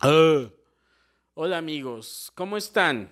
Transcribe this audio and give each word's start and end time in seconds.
Ah. 0.00 0.48
Hola 1.34 1.58
amigos, 1.58 2.30
¿cómo 2.36 2.56
están? 2.56 3.10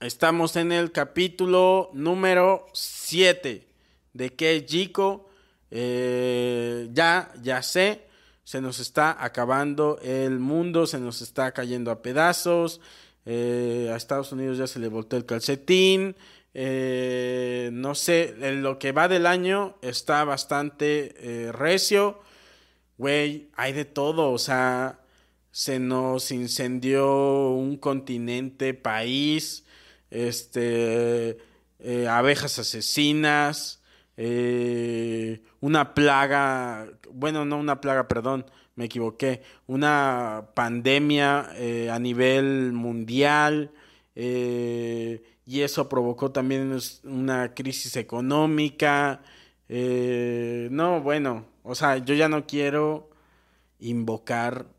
Estamos 0.00 0.56
en 0.56 0.72
el 0.72 0.92
capítulo 0.92 1.90
número 1.92 2.64
7 2.72 3.68
de 4.14 4.34
que 4.34 4.64
Chico, 4.64 5.28
eh, 5.70 6.88
ya, 6.90 7.34
ya 7.42 7.62
sé, 7.62 8.06
se 8.44 8.62
nos 8.62 8.78
está 8.78 9.22
acabando 9.22 9.98
el 10.02 10.38
mundo, 10.38 10.86
se 10.86 10.98
nos 10.98 11.20
está 11.20 11.52
cayendo 11.52 11.90
a 11.90 12.00
pedazos, 12.00 12.80
eh, 13.26 13.90
a 13.92 13.96
Estados 13.96 14.32
Unidos 14.32 14.56
ya 14.56 14.66
se 14.66 14.78
le 14.78 14.88
volteó 14.88 15.18
el 15.18 15.26
calcetín, 15.26 16.16
eh, 16.54 17.68
no 17.74 17.94
sé, 17.94 18.34
en 18.40 18.62
lo 18.62 18.78
que 18.78 18.92
va 18.92 19.06
del 19.06 19.26
año 19.26 19.76
está 19.82 20.24
bastante 20.24 21.52
recio, 21.52 22.22
güey, 22.96 23.50
hay 23.54 23.74
de 23.74 23.84
todo, 23.84 24.32
o 24.32 24.38
sea 24.38 25.00
se 25.56 25.78
nos 25.78 26.32
incendió 26.32 27.48
un 27.48 27.78
continente, 27.78 28.74
país, 28.74 29.64
este, 30.10 31.38
eh, 31.78 32.06
abejas 32.10 32.58
asesinas, 32.58 33.82
eh, 34.18 35.40
una 35.60 35.94
plaga, 35.94 36.90
bueno, 37.10 37.46
no 37.46 37.56
una 37.56 37.80
plaga, 37.80 38.06
perdón, 38.06 38.44
me 38.74 38.84
equivoqué, 38.84 39.40
una 39.66 40.50
pandemia 40.52 41.48
eh, 41.54 41.88
a 41.90 41.98
nivel 41.98 42.72
mundial 42.72 43.70
y 44.14 45.60
eso 45.62 45.88
provocó 45.88 46.32
también 46.32 46.78
una 47.04 47.54
crisis 47.54 47.96
económica. 47.96 49.22
no, 49.70 51.00
bueno, 51.00 51.46
o 51.62 51.74
sea, 51.74 51.96
yo 51.96 52.12
ya 52.14 52.28
no 52.28 52.46
quiero 52.46 53.08
invocar 53.80 54.75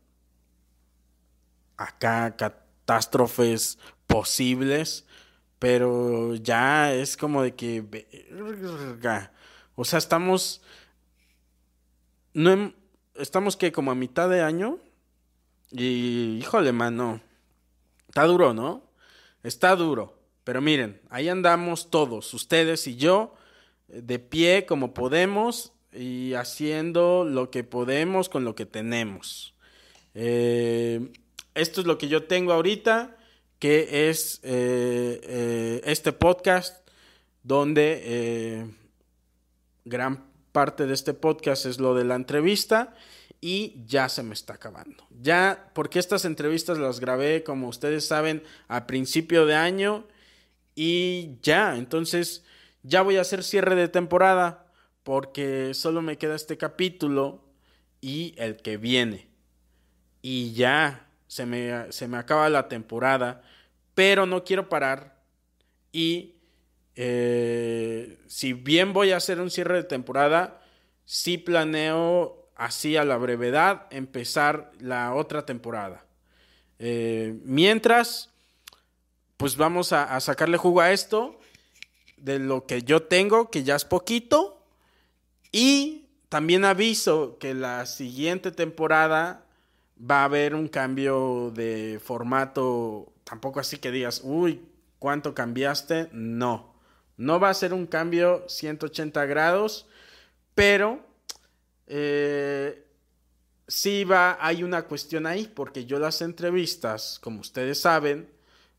acá 1.78 2.36
catástrofes 2.36 3.78
posibles, 4.06 5.06
pero 5.58 6.34
ya 6.34 6.92
es 6.92 7.16
como 7.16 7.42
de 7.42 7.54
que, 7.54 7.84
o 9.74 9.84
sea, 9.84 9.98
estamos, 9.98 10.60
no, 12.34 12.72
estamos 13.14 13.56
que 13.56 13.72
como 13.72 13.90
a 13.90 13.94
mitad 13.94 14.28
de 14.28 14.42
año 14.42 14.78
y, 15.70 16.38
híjole, 16.40 16.72
mano, 16.72 17.20
está 18.08 18.24
duro, 18.24 18.52
¿no? 18.52 18.82
Está 19.42 19.74
duro, 19.76 20.18
pero 20.44 20.60
miren, 20.60 21.00
ahí 21.10 21.28
andamos 21.28 21.90
todos, 21.90 22.34
ustedes 22.34 22.86
y 22.86 22.96
yo, 22.96 23.34
de 23.86 24.18
pie 24.18 24.66
como 24.66 24.92
podemos 24.92 25.72
y 25.92 26.34
haciendo 26.34 27.24
lo 27.24 27.50
que 27.50 27.64
podemos 27.64 28.28
con 28.28 28.44
lo 28.44 28.54
que 28.54 28.66
tenemos. 28.66 29.54
Eh, 30.14 31.12
esto 31.58 31.80
es 31.80 31.86
lo 31.86 31.98
que 31.98 32.08
yo 32.08 32.24
tengo 32.24 32.52
ahorita, 32.52 33.16
que 33.58 34.08
es 34.08 34.40
eh, 34.44 35.20
eh, 35.22 35.80
este 35.84 36.12
podcast 36.12 36.88
donde 37.42 38.02
eh, 38.04 38.70
gran 39.84 40.30
parte 40.52 40.86
de 40.86 40.94
este 40.94 41.14
podcast 41.14 41.66
es 41.66 41.80
lo 41.80 41.94
de 41.94 42.04
la 42.04 42.14
entrevista 42.14 42.94
y 43.40 43.82
ya 43.86 44.08
se 44.08 44.22
me 44.22 44.34
está 44.34 44.54
acabando. 44.54 45.06
Ya, 45.20 45.70
porque 45.74 45.98
estas 45.98 46.24
entrevistas 46.24 46.78
las 46.78 47.00
grabé, 47.00 47.42
como 47.42 47.68
ustedes 47.68 48.06
saben, 48.06 48.42
a 48.68 48.86
principio 48.86 49.46
de 49.46 49.56
año 49.56 50.06
y 50.74 51.38
ya, 51.42 51.76
entonces 51.76 52.44
ya 52.82 53.02
voy 53.02 53.16
a 53.16 53.22
hacer 53.22 53.42
cierre 53.42 53.74
de 53.74 53.88
temporada 53.88 54.66
porque 55.02 55.74
solo 55.74 56.02
me 56.02 56.18
queda 56.18 56.36
este 56.36 56.56
capítulo 56.56 57.44
y 58.00 58.34
el 58.36 58.56
que 58.58 58.76
viene. 58.76 59.28
Y 60.22 60.52
ya, 60.52 61.07
se 61.28 61.46
me, 61.46 61.92
se 61.92 62.08
me 62.08 62.16
acaba 62.16 62.48
la 62.48 62.68
temporada, 62.68 63.42
pero 63.94 64.26
no 64.26 64.42
quiero 64.42 64.68
parar 64.68 65.18
y 65.92 66.34
eh, 66.96 68.18
si 68.26 68.54
bien 68.54 68.92
voy 68.92 69.12
a 69.12 69.18
hacer 69.18 69.40
un 69.40 69.50
cierre 69.50 69.76
de 69.76 69.84
temporada, 69.84 70.60
sí 71.04 71.38
planeo 71.38 72.48
así 72.56 72.96
a 72.96 73.04
la 73.04 73.16
brevedad 73.16 73.86
empezar 73.90 74.72
la 74.80 75.14
otra 75.14 75.46
temporada. 75.46 76.04
Eh, 76.80 77.38
mientras, 77.44 78.30
pues 79.36 79.56
vamos 79.56 79.92
a, 79.92 80.16
a, 80.16 80.20
sacarle 80.20 80.56
jugo 80.56 80.80
a 80.80 80.92
esto 80.92 81.38
de 82.16 82.40
lo 82.40 82.66
que 82.66 82.82
yo 82.82 83.04
tengo, 83.04 83.50
que 83.50 83.62
ya 83.62 83.76
es 83.76 83.84
poquito. 83.84 84.60
Y 85.52 86.06
también 86.28 86.64
aviso 86.64 87.38
que 87.38 87.54
la 87.54 87.86
siguiente 87.86 88.50
temporada 88.50 89.44
va 89.98 90.22
a 90.22 90.24
haber 90.24 90.54
un 90.54 90.68
cambio 90.68 91.50
de 91.54 92.00
formato, 92.02 93.12
tampoco 93.24 93.60
así 93.60 93.78
que 93.78 93.90
digas, 93.90 94.20
uy, 94.24 94.60
¿cuánto 94.98 95.34
cambiaste? 95.34 96.08
No, 96.12 96.74
no 97.16 97.40
va 97.40 97.50
a 97.50 97.54
ser 97.54 97.72
un 97.72 97.86
cambio 97.86 98.44
180 98.48 99.26
grados, 99.26 99.86
pero 100.54 101.00
eh, 101.86 102.84
sí 103.66 104.04
va, 104.04 104.38
hay 104.40 104.62
una 104.62 104.82
cuestión 104.82 105.26
ahí, 105.26 105.50
porque 105.52 105.84
yo 105.84 105.98
las 105.98 106.22
entrevistas, 106.22 107.18
como 107.22 107.40
ustedes 107.40 107.80
saben, 107.80 108.28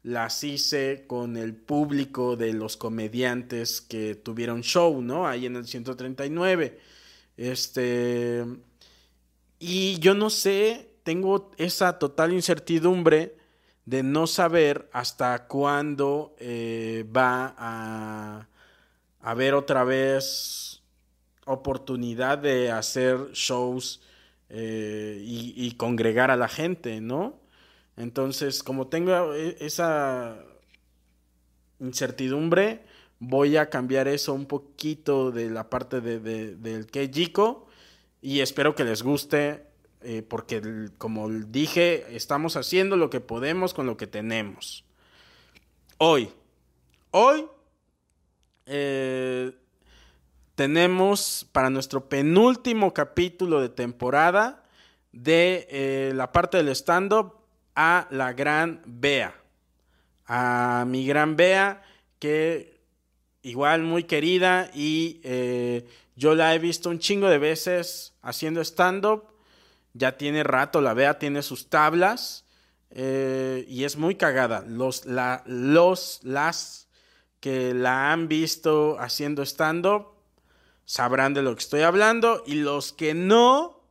las 0.04 0.44
hice 0.44 1.06
con 1.08 1.38
el 1.38 1.54
público 1.54 2.36
de 2.36 2.54
los 2.54 2.78
comediantes 2.78 3.82
que 3.82 4.16
tuvieron 4.16 4.62
show, 4.62 5.02
¿no? 5.02 5.28
Ahí 5.28 5.46
en 5.46 5.58
el 5.58 5.68
139. 5.68 6.80
Este. 7.38 8.46
Y 9.60 10.00
yo 10.00 10.14
no 10.14 10.30
sé 10.30 10.89
tengo 11.10 11.50
esa 11.58 11.98
total 11.98 12.34
incertidumbre 12.34 13.36
de 13.84 14.04
no 14.04 14.28
saber 14.28 14.88
hasta 14.94 15.48
cuándo 15.48 16.36
eh, 16.38 17.04
va 17.18 17.56
a 17.58 18.48
haber 19.20 19.56
otra 19.56 19.84
vez 19.84 20.84
oportunidad 21.48 22.38
de 22.38 22.70
hacer 22.70 23.32
shows 23.34 24.04
eh, 24.50 25.20
y, 25.20 25.72
congregar 25.78 26.30
a 26.30 26.36
la 26.36 26.48
gente, 26.48 27.02
¿no? 27.02 27.40
Entonces, 27.98 28.62
como 28.62 28.86
tengo 28.86 29.34
e, 29.34 29.58
esa 29.62 30.38
incertidumbre, 31.80 32.84
voy 33.18 33.58
a 33.58 33.72
cambiar 33.72 34.08
eso 34.08 34.36
un 34.36 34.46
poquito 34.46 35.32
de 35.32 35.50
la 35.50 35.72
parte 35.72 36.02
de, 36.02 36.20
del 36.56 36.86
Keijiko 36.86 37.66
y 38.22 38.42
espero 38.42 38.76
que 38.76 38.84
les 38.84 39.02
guste 39.02 39.69
eh, 40.02 40.22
porque 40.22 40.90
como 40.98 41.30
dije, 41.30 42.16
estamos 42.16 42.56
haciendo 42.56 42.96
lo 42.96 43.10
que 43.10 43.20
podemos 43.20 43.74
con 43.74 43.86
lo 43.86 43.98
que 43.98 44.08
tenemos. 44.08 44.86
Hoy, 45.98 46.32
Hoy 47.12 47.48
eh, 48.68 49.52
tenemos 50.54 51.48
para 51.52 51.72
nuestro 51.72 52.08
penúltimo 52.08 52.94
capítulo 52.94 53.62
de 53.62 53.70
temporada 53.70 54.64
de 55.12 55.68
eh, 55.72 56.12
la 56.14 56.32
parte 56.32 56.58
del 56.58 56.70
stand-up 56.70 57.34
a 57.76 58.08
la 58.12 58.34
gran 58.34 58.84
Bea. 58.86 59.34
A 60.28 60.86
mi 60.88 61.08
gran 61.08 61.36
Bea, 61.36 61.82
que 62.20 62.80
igual 63.42 63.82
muy 63.82 64.04
querida 64.04 64.70
y 64.74 65.22
yo 66.16 66.36
la 66.36 66.54
he 66.54 66.60
visto 66.60 66.90
un 66.90 67.00
chingo 67.00 67.28
de 67.28 67.40
veces 67.40 68.14
haciendo 68.22 68.62
stand-up. 68.62 69.24
Ya 69.94 70.18
tiene 70.18 70.44
rato, 70.44 70.82
la 70.82 70.94
Bea 70.94 71.20
tiene 71.20 71.42
sus 71.42 71.70
tablas 71.70 72.46
eh, 72.92 73.66
y 73.68 73.84
es 73.84 73.98
muy 73.98 74.16
cagada. 74.16 74.64
Los, 74.68 75.06
la, 75.06 75.44
los, 75.46 76.20
las 76.24 76.88
que 77.40 77.74
la 77.74 78.12
han 78.12 78.28
visto 78.28 78.98
haciendo 79.00 79.44
stand-up 79.44 80.08
sabrán 80.86 81.34
de 81.34 81.44
lo 81.44 81.54
que 81.56 81.62
estoy 81.62 81.82
hablando 81.82 82.44
y 82.46 82.56
los 82.56 82.94
que 82.94 83.14
no, 83.14 83.84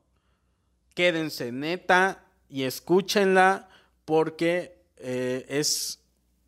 quédense 0.95 1.53
neta 1.53 2.25
y 2.49 2.65
escúchenla 2.65 3.69
porque 4.05 4.83
eh, 4.97 5.47
es 5.49 6.01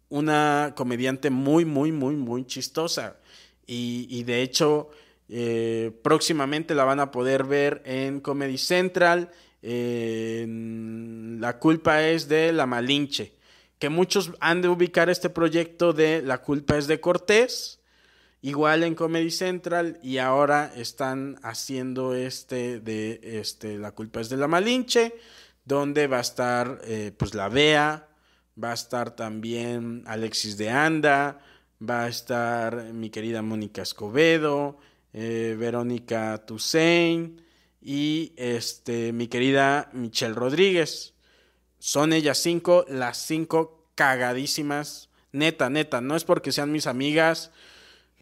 una 0.08 0.72
comediante 0.76 1.30
muy, 1.30 1.64
muy, 1.64 1.92
muy, 1.92 2.16
muy 2.16 2.44
chistosa. 2.46 3.16
Y, 3.72 4.24
de 4.24 4.42
hecho, 4.42 4.90
eh, 5.30 5.92
próximamente 6.02 6.74
la 6.74 6.84
van 6.84 7.00
a 7.00 7.10
poder 7.10 7.44
ver 7.44 7.82
en 7.84 8.20
Comedy 8.20 8.58
Central. 8.58 9.30
la 9.62 11.58
culpa 11.58 12.08
es 12.08 12.28
de 12.28 12.52
La 12.52 12.66
Malinche. 12.66 13.34
Que 13.78 13.88
muchos 13.88 14.32
han 14.40 14.60
de 14.60 14.68
ubicar 14.68 15.08
este 15.08 15.30
proyecto 15.30 15.92
de 15.92 16.22
La 16.22 16.42
culpa 16.42 16.76
es 16.76 16.86
de 16.86 17.00
Cortés. 17.00 17.80
Igual 18.42 18.82
en 18.82 18.94
Comedy 18.94 19.30
Central. 19.30 19.98
Y 20.02 20.18
ahora 20.18 20.72
están 20.74 21.38
haciendo 21.42 22.14
este 22.14 22.80
de 22.80 23.20
este 23.22 23.78
La 23.78 23.92
culpa 23.92 24.20
es 24.20 24.28
de 24.28 24.36
La 24.36 24.48
Malinche. 24.48 25.14
Donde 25.64 26.06
va 26.08 26.18
a 26.18 26.22
estar 26.22 26.80
eh, 26.84 27.12
pues 27.16 27.34
la 27.34 27.48
Bea 27.48 28.08
va 28.62 28.70
a 28.70 28.74
estar 28.74 29.16
también 29.16 30.02
Alexis 30.06 30.56
de 30.56 30.70
Anda, 30.70 31.40
va 31.80 32.04
a 32.04 32.08
estar 32.08 32.92
mi 32.92 33.10
querida 33.10 33.42
Mónica 33.42 33.82
Escobedo, 33.82 34.78
eh, 35.12 35.56
Verónica 35.58 36.44
Toussaint 36.46 37.40
y 37.80 38.32
este, 38.36 39.12
mi 39.12 39.28
querida 39.28 39.90
Michelle 39.92 40.34
Rodríguez. 40.34 41.14
Son 41.78 42.12
ellas 42.12 42.38
cinco, 42.38 42.84
las 42.88 43.16
cinco 43.18 43.90
cagadísimas. 43.94 45.08
Neta, 45.32 45.70
neta, 45.70 46.00
no 46.00 46.16
es 46.16 46.24
porque 46.24 46.52
sean 46.52 46.72
mis 46.72 46.86
amigas. 46.86 47.52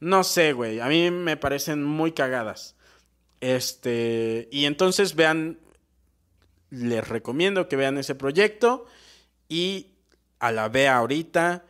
No 0.00 0.22
sé, 0.24 0.52
güey. 0.52 0.80
A 0.80 0.86
mí 0.86 1.10
me 1.10 1.36
parecen 1.36 1.82
muy 1.82 2.12
cagadas. 2.12 2.76
Este. 3.40 4.48
Y 4.52 4.66
entonces 4.66 5.14
vean. 5.14 5.58
Les 6.70 7.08
recomiendo 7.08 7.68
que 7.68 7.76
vean 7.76 7.98
ese 7.98 8.14
proyecto. 8.14 8.86
Y 9.48 9.94
a 10.38 10.52
la 10.52 10.68
vea 10.68 10.96
ahorita 10.96 11.64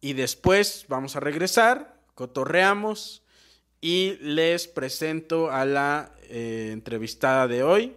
y 0.00 0.14
después 0.14 0.86
vamos 0.88 1.16
a 1.16 1.20
regresar, 1.20 2.00
cotorreamos 2.14 3.22
y 3.80 4.16
les 4.20 4.68
presento 4.68 5.50
a 5.50 5.64
la 5.64 6.12
eh, 6.28 6.70
entrevistada 6.72 7.48
de 7.48 7.62
hoy 7.62 7.96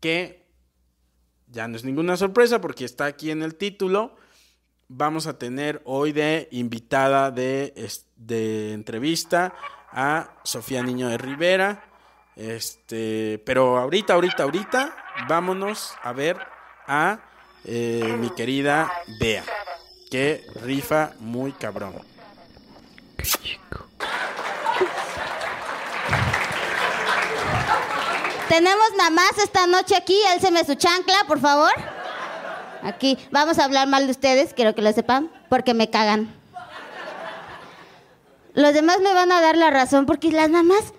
que 0.00 0.44
ya 1.48 1.68
no 1.68 1.76
es 1.76 1.84
ninguna 1.84 2.16
sorpresa 2.16 2.60
porque 2.60 2.84
está 2.84 3.06
aquí 3.06 3.30
en 3.30 3.42
el 3.42 3.54
título. 3.54 4.16
Vamos 4.88 5.26
a 5.26 5.38
tener 5.38 5.80
hoy 5.84 6.12
de 6.12 6.48
invitada 6.50 7.30
de, 7.30 7.72
de 8.16 8.72
entrevista 8.72 9.54
a 9.90 10.34
Sofía 10.44 10.82
Niño 10.82 11.08
de 11.08 11.16
Rivera. 11.16 11.84
Este, 12.36 13.40
pero 13.46 13.78
ahorita, 13.78 14.14
ahorita, 14.14 14.42
ahorita, 14.42 14.96
vámonos 15.28 15.94
a 16.02 16.12
ver 16.12 16.36
a 16.86 17.20
eh, 17.64 18.16
mi 18.18 18.30
querida 18.30 18.92
Bea, 19.20 19.44
que 20.10 20.44
rifa 20.62 21.12
muy 21.20 21.52
cabrón. 21.52 22.13
Tenemos 28.54 28.86
mamás 28.96 29.36
esta 29.42 29.66
noche 29.66 29.96
aquí, 29.96 30.16
me 30.52 30.64
su 30.64 30.76
chancla, 30.76 31.16
por 31.26 31.40
favor. 31.40 31.72
Aquí, 32.84 33.18
vamos 33.32 33.58
a 33.58 33.64
hablar 33.64 33.88
mal 33.88 34.06
de 34.06 34.12
ustedes, 34.12 34.54
quiero 34.54 34.76
que 34.76 34.80
lo 34.80 34.92
sepan, 34.92 35.28
porque 35.48 35.74
me 35.74 35.90
cagan. 35.90 36.32
Los 38.52 38.72
demás 38.72 39.00
me 39.00 39.12
van 39.12 39.32
a 39.32 39.40
dar 39.40 39.56
la 39.56 39.70
razón, 39.70 40.06
porque 40.06 40.30
las 40.30 40.50
mamás, 40.50 40.94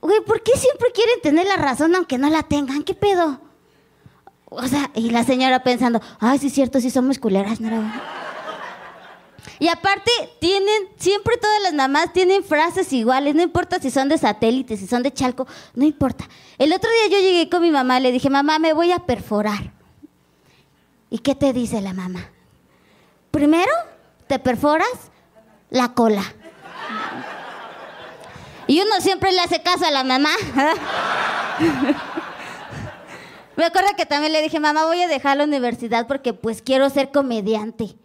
güey, 0.00 0.22
¿por 0.22 0.42
qué 0.42 0.52
siempre 0.56 0.92
quieren 0.94 1.20
tener 1.22 1.46
la 1.46 1.56
razón 1.56 1.94
aunque 1.94 2.16
no 2.16 2.30
la 2.30 2.42
tengan? 2.42 2.82
¿Qué 2.82 2.94
pedo? 2.94 3.38
O 4.46 4.66
sea, 4.66 4.90
y 4.94 5.10
la 5.10 5.24
señora 5.24 5.62
pensando, 5.62 6.00
ay, 6.20 6.38
sí 6.38 6.46
es 6.46 6.54
cierto, 6.54 6.80
sí 6.80 6.88
somos 6.88 7.18
culeras, 7.18 7.60
¿no? 7.60 7.92
Y 9.64 9.68
aparte, 9.68 10.10
tienen, 10.40 10.90
siempre 10.98 11.38
todas 11.38 11.62
las 11.62 11.72
mamás 11.72 12.12
tienen 12.12 12.44
frases 12.44 12.92
iguales, 12.92 13.34
no 13.34 13.40
importa 13.40 13.80
si 13.80 13.90
son 13.90 14.10
de 14.10 14.18
satélite, 14.18 14.76
si 14.76 14.86
son 14.86 15.02
de 15.02 15.10
chalco, 15.10 15.46
no 15.74 15.86
importa. 15.86 16.28
El 16.58 16.70
otro 16.74 16.90
día 16.90 17.18
yo 17.18 17.24
llegué 17.24 17.48
con 17.48 17.62
mi 17.62 17.70
mamá, 17.70 17.98
le 17.98 18.12
dije, 18.12 18.28
mamá, 18.28 18.58
me 18.58 18.74
voy 18.74 18.92
a 18.92 18.98
perforar. 18.98 19.72
¿Y 21.08 21.20
qué 21.20 21.34
te 21.34 21.54
dice 21.54 21.80
la 21.80 21.94
mamá? 21.94 22.28
Primero, 23.30 23.72
te 24.26 24.38
perforas 24.38 25.10
la 25.70 25.94
cola. 25.94 26.24
Y 28.66 28.82
uno 28.82 29.00
siempre 29.00 29.32
le 29.32 29.40
hace 29.40 29.62
caso 29.62 29.86
a 29.86 29.90
la 29.90 30.04
mamá. 30.04 30.28
Me 33.56 33.64
acuerdo 33.64 33.88
que 33.96 34.04
también 34.04 34.34
le 34.34 34.42
dije, 34.42 34.60
mamá, 34.60 34.84
voy 34.84 35.00
a 35.00 35.08
dejar 35.08 35.38
la 35.38 35.44
universidad 35.44 36.06
porque 36.06 36.34
pues 36.34 36.60
quiero 36.60 36.90
ser 36.90 37.10
comediante. 37.10 37.96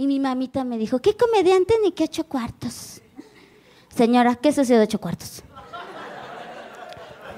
Y 0.00 0.06
mi 0.06 0.18
mamita 0.18 0.64
me 0.64 0.78
dijo, 0.78 0.98
¿qué 1.00 1.14
comediante 1.14 1.74
ni 1.82 1.92
qué 1.92 2.04
ocho 2.04 2.24
cuartos? 2.24 3.02
Señora, 3.94 4.34
¿qué 4.34 4.48
es 4.48 4.56
eso 4.56 4.72
de 4.72 4.80
ocho 4.80 4.98
cuartos? 4.98 5.42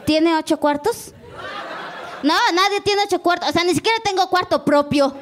¿Tiene 0.07 0.37
ocho 0.37 0.61
cuartos? 0.61 1.13
No, 2.23 2.35
nadie 2.55 2.81
tiene 2.83 3.03
ocho 3.05 3.21
cuartos. 3.21 3.49
O 3.49 3.53
sea, 3.53 3.65
ni 3.65 3.75
siquiera 3.75 3.99
tengo 4.05 4.29
cuarto 4.29 4.65
propio. 4.65 5.13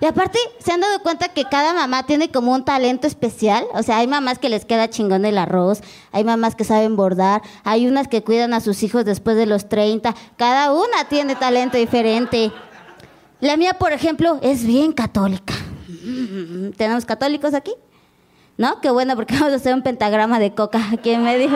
Y 0.00 0.06
aparte, 0.06 0.38
¿se 0.60 0.70
han 0.70 0.80
dado 0.80 1.02
cuenta 1.02 1.26
que 1.30 1.42
cada 1.46 1.72
mamá 1.72 2.04
tiene 2.04 2.30
como 2.30 2.52
un 2.52 2.64
talento 2.64 3.08
especial? 3.08 3.66
O 3.74 3.82
sea, 3.82 3.96
hay 3.96 4.06
mamás 4.06 4.38
que 4.38 4.48
les 4.48 4.64
queda 4.64 4.90
chingón 4.90 5.24
el 5.24 5.38
arroz, 5.38 5.80
hay 6.12 6.22
mamás 6.22 6.54
que 6.54 6.62
saben 6.62 6.94
bordar, 6.94 7.42
hay 7.64 7.88
unas 7.88 8.06
que 8.06 8.22
cuidan 8.22 8.54
a 8.54 8.60
sus 8.60 8.84
hijos 8.84 9.04
después 9.04 9.36
de 9.36 9.46
los 9.46 9.68
30. 9.68 10.14
Cada 10.36 10.72
una 10.72 11.08
tiene 11.08 11.34
talento 11.34 11.78
diferente. 11.78 12.52
La 13.40 13.56
mía, 13.56 13.74
por 13.74 13.92
ejemplo, 13.92 14.38
es 14.42 14.64
bien 14.64 14.92
católica. 14.92 15.54
¿Tenemos 16.76 17.04
católicos 17.04 17.54
aquí? 17.54 17.74
¿No? 18.56 18.80
Qué 18.80 18.90
bueno, 18.90 19.14
porque 19.14 19.34
vamos 19.38 19.52
a 19.52 19.56
hacer 19.56 19.74
un 19.74 19.82
pentagrama 19.82 20.38
de 20.38 20.54
coca 20.54 20.80
aquí 20.92 21.10
en 21.10 21.24
medio. 21.24 21.50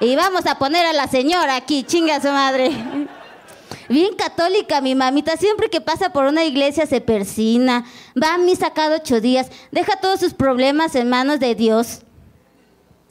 Y 0.00 0.16
vamos 0.16 0.46
a 0.46 0.56
poner 0.58 0.86
a 0.86 0.92
la 0.92 1.06
señora 1.06 1.56
aquí, 1.56 1.84
chinga 1.84 2.20
su 2.20 2.28
madre. 2.28 2.70
Bien 3.88 4.14
católica 4.14 4.80
mi 4.80 4.94
mamita, 4.94 5.36
siempre 5.36 5.68
que 5.68 5.80
pasa 5.80 6.12
por 6.12 6.24
una 6.24 6.44
iglesia 6.44 6.86
se 6.86 7.00
persina, 7.00 7.84
va 8.20 8.34
a 8.34 8.38
misa 8.38 8.72
cada 8.72 8.96
ocho 8.96 9.20
días, 9.20 9.50
deja 9.72 9.96
todos 10.00 10.20
sus 10.20 10.32
problemas 10.32 10.94
en 10.94 11.08
manos 11.08 11.40
de 11.40 11.56
Dios. 11.56 12.02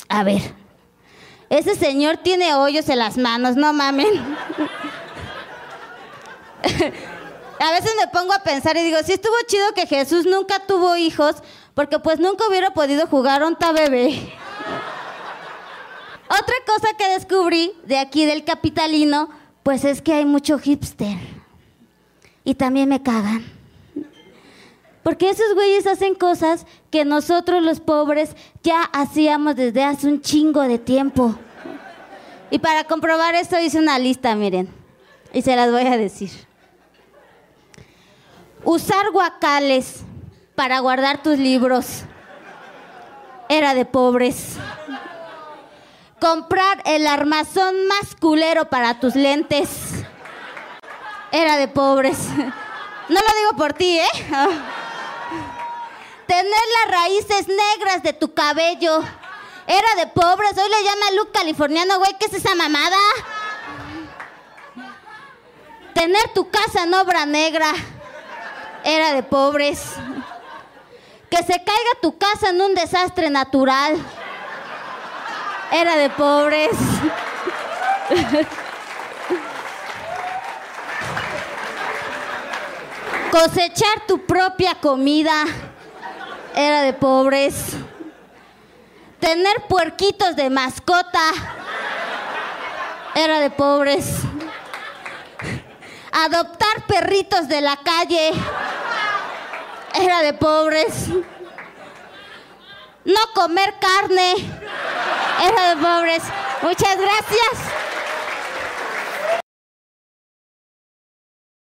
A 0.08 0.24
ver, 0.24 0.42
ese 1.50 1.76
señor 1.76 2.18
tiene 2.18 2.54
hoyos 2.56 2.88
en 2.88 3.00
las 3.00 3.18
manos, 3.18 3.58
no 3.58 3.74
mamen. 3.74 4.08
A 7.64 7.72
veces 7.72 7.92
me 8.00 8.08
pongo 8.08 8.34
a 8.34 8.44
pensar 8.44 8.78
y 8.78 8.84
digo, 8.84 8.98
si 9.04 9.14
estuvo 9.14 9.36
chido 9.48 9.74
que 9.74 9.86
Jesús 9.86 10.26
nunca 10.26 10.66
tuvo 10.66 10.96
hijos, 10.96 11.36
porque 11.74 12.00
pues 12.00 12.20
nunca 12.20 12.48
hubiera 12.48 12.72
podido 12.72 13.06
jugar 13.08 13.44
un 13.44 13.58
bebé. 13.76 14.10
Otra 16.30 16.56
cosa 16.66 16.96
que 16.98 17.10
descubrí 17.10 17.74
de 17.86 17.98
aquí 17.98 18.26
del 18.26 18.44
capitalino 18.44 19.30
pues 19.64 19.84
es 19.84 20.02
que 20.02 20.14
hay 20.14 20.26
mucho 20.26 20.58
hipster. 20.58 21.18
Y 22.44 22.56
también 22.56 22.90
me 22.90 23.04
cagan. 23.04 23.46
Porque 25.04 25.30
esos 25.30 25.54
güeyes 25.54 25.88
hacen 25.88 26.16
cosas 26.16 26.66
que 26.92 27.06
nosotros 27.06 27.64
los 27.64 27.80
pobres 27.80 28.36
ya 28.64 28.84
hacíamos 28.84 29.56
desde 29.56 29.84
hace 29.84 30.08
un 30.08 30.22
chingo 30.22 30.62
de 30.62 30.80
tiempo. 30.80 31.36
Y 32.52 32.60
para 32.60 32.86
comprobar 32.86 33.36
esto 33.36 33.60
hice 33.60 33.80
una 33.80 34.00
lista, 34.00 34.36
miren. 34.36 34.70
Y 35.34 35.42
se 35.42 35.56
las 35.56 35.72
voy 35.72 35.86
a 35.86 35.98
decir. 35.98 36.49
Usar 38.72 39.10
guacales 39.10 40.02
para 40.54 40.78
guardar 40.78 41.24
tus 41.24 41.40
libros 41.40 42.04
era 43.50 43.74
de 43.74 43.84
pobres 43.84 44.58
comprar 46.20 46.84
el 46.86 47.08
armazón 47.08 47.88
más 47.88 48.16
culero 48.20 48.70
para 48.70 49.00
tus 49.00 49.16
lentes. 49.16 49.70
Era 51.32 51.58
de 51.58 51.68
pobres. 51.68 52.20
No 53.10 53.20
lo 53.20 53.40
digo 53.40 53.58
por 53.58 53.74
ti, 53.74 53.98
¿eh? 53.98 54.08
Tener 56.28 56.46
las 56.46 56.92
raíces 56.92 57.48
negras 57.48 58.04
de 58.04 58.14
tu 58.14 58.36
cabello. 58.36 59.02
Era 59.66 59.96
de 59.98 60.06
pobres, 60.06 60.52
hoy 60.56 60.70
le 60.70 60.84
llama 60.84 61.12
Luke 61.18 61.32
californiano, 61.32 61.98
güey, 61.98 62.16
¿qué 62.20 62.28
es 62.28 62.34
esa 62.34 62.54
mamada? 62.54 62.98
Tener 65.96 66.34
tu 66.36 66.52
casa 66.52 66.84
en 66.84 66.94
obra 66.94 67.26
negra. 67.26 67.74
Era 68.84 69.14
de 69.14 69.24
pobres. 69.24 69.94
Que 71.30 71.38
se 71.38 71.54
caiga 71.54 71.92
tu 72.02 72.18
casa 72.18 72.50
en 72.50 72.62
un 72.62 72.74
desastre 72.76 73.30
natural. 73.30 73.98
Era 75.72 75.96
de 75.96 76.10
pobres. 76.10 76.72
Cosechar 83.32 84.08
tu 84.08 84.26
propia 84.26 84.74
comida 84.76 85.46
era 86.56 86.82
de 86.82 86.94
pobres. 86.94 87.76
Tener 89.20 89.68
puerquitos 89.68 90.36
de 90.36 90.50
mascota 90.50 91.22
era 93.14 93.40
de 93.40 93.52
pobres. 93.52 94.24
Adoptar 96.12 96.86
perritos 96.88 97.48
de 97.48 97.62
la 97.62 97.78
calle 97.78 98.32
era 100.02 100.22
de 100.22 100.34
pobres. 100.34 101.08
No 103.06 103.20
comer 103.34 103.74
carne 103.80 104.34
era 105.44 105.76
de 105.76 105.82
pobres. 105.82 106.24
Muchas 106.62 106.98
gracias. 106.98 107.52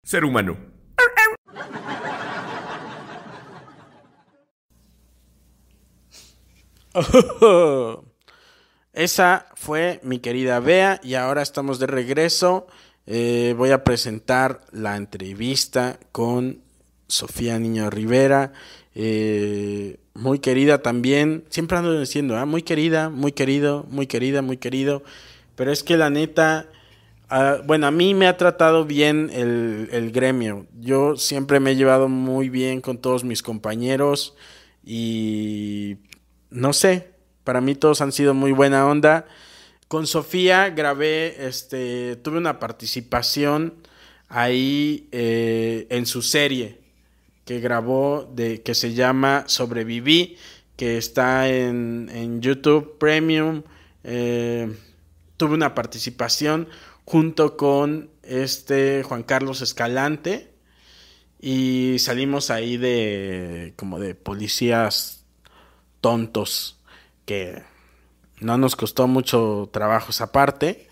Ser 0.03 0.25
humano. 0.25 0.57
Esa 8.93 9.45
fue 9.55 9.99
mi 10.03 10.19
querida 10.19 10.59
Bea 10.59 10.99
y 11.03 11.13
ahora 11.15 11.41
estamos 11.41 11.79
de 11.79 11.87
regreso. 11.87 12.67
Eh, 13.11 13.55
voy 13.57 13.71
a 13.71 13.83
presentar 13.83 14.61
la 14.71 14.95
entrevista 14.95 15.99
con 16.11 16.59
Sofía 17.07 17.57
Niño 17.57 17.89
Rivera. 17.89 18.53
eh, 18.93 19.97
muy 20.13 20.37
querida 20.39 20.83
también. 20.83 21.43
Siempre 21.49 21.77
ando 21.77 21.99
diciendo, 21.99 22.37
ah, 22.37 22.45
muy 22.45 22.61
querida, 22.61 23.09
muy 23.09 23.31
querido, 23.31 23.85
muy 23.89 24.05
querida, 24.05 24.43
muy 24.43 24.57
querido. 24.57 25.01
Pero 25.55 25.71
es 25.71 25.81
que 25.81 25.97
la 25.97 26.11
neta, 26.11 26.67
ah, 27.29 27.57
bueno, 27.65 27.87
a 27.87 27.91
mí 27.91 28.13
me 28.13 28.27
ha 28.27 28.37
tratado 28.37 28.85
bien 28.85 29.31
el, 29.33 29.89
el 29.91 30.11
gremio. 30.11 30.67
Yo 30.79 31.15
siempre 31.15 31.59
me 31.59 31.71
he 31.71 31.75
llevado 31.75 32.09
muy 32.09 32.49
bien 32.49 32.79
con 32.79 32.99
todos 32.99 33.23
mis 33.23 33.41
compañeros 33.41 34.35
y 34.85 35.97
no 36.51 36.73
sé, 36.73 37.09
para 37.43 37.59
mí 37.61 37.73
todos 37.73 38.01
han 38.01 38.11
sido 38.11 38.35
muy 38.35 38.51
buena 38.51 38.85
onda. 38.87 39.25
Con 39.89 40.05
Sofía 40.05 40.69
grabé, 40.69 41.48
este, 41.48 42.15
tuve 42.17 42.38
una 42.38 42.60
participación 42.60 43.74
ahí 44.27 45.10
eh, 45.12 45.88
en 45.89 46.05
su 46.05 46.22
serie 46.22 46.79
que 47.43 47.60
grabó 47.60 48.31
de 48.31 48.62
que 48.62 48.75
se 48.75 48.93
llama 48.93 49.46
Sobreviví, 49.48 50.38
que 50.77 51.00
está 51.00 51.50
en, 51.50 52.08
en 52.13 52.39
YouTube 52.39 53.00
Premium. 53.00 53.63
Eh, 54.03 54.72
tuve 55.38 55.55
una 55.55 55.74
participación 55.74 56.69
junto 57.03 57.58
con 57.58 58.12
este 58.22 59.01
Juan 59.01 59.24
Carlos 59.24 59.62
Escalante 59.62 60.53
y 61.41 61.96
salimos 61.98 62.51
ahí 62.51 62.77
de 62.77 63.74
como 63.75 64.00
de 64.00 64.13
policías 64.13 65.25
tontos 66.00 66.79
que 67.25 67.63
no 68.41 68.58
nos 68.58 68.75
costó 68.75 69.08
mucho 69.08 69.69
trabajo 69.72 70.12
esa 70.12 70.31
parte. 70.31 70.88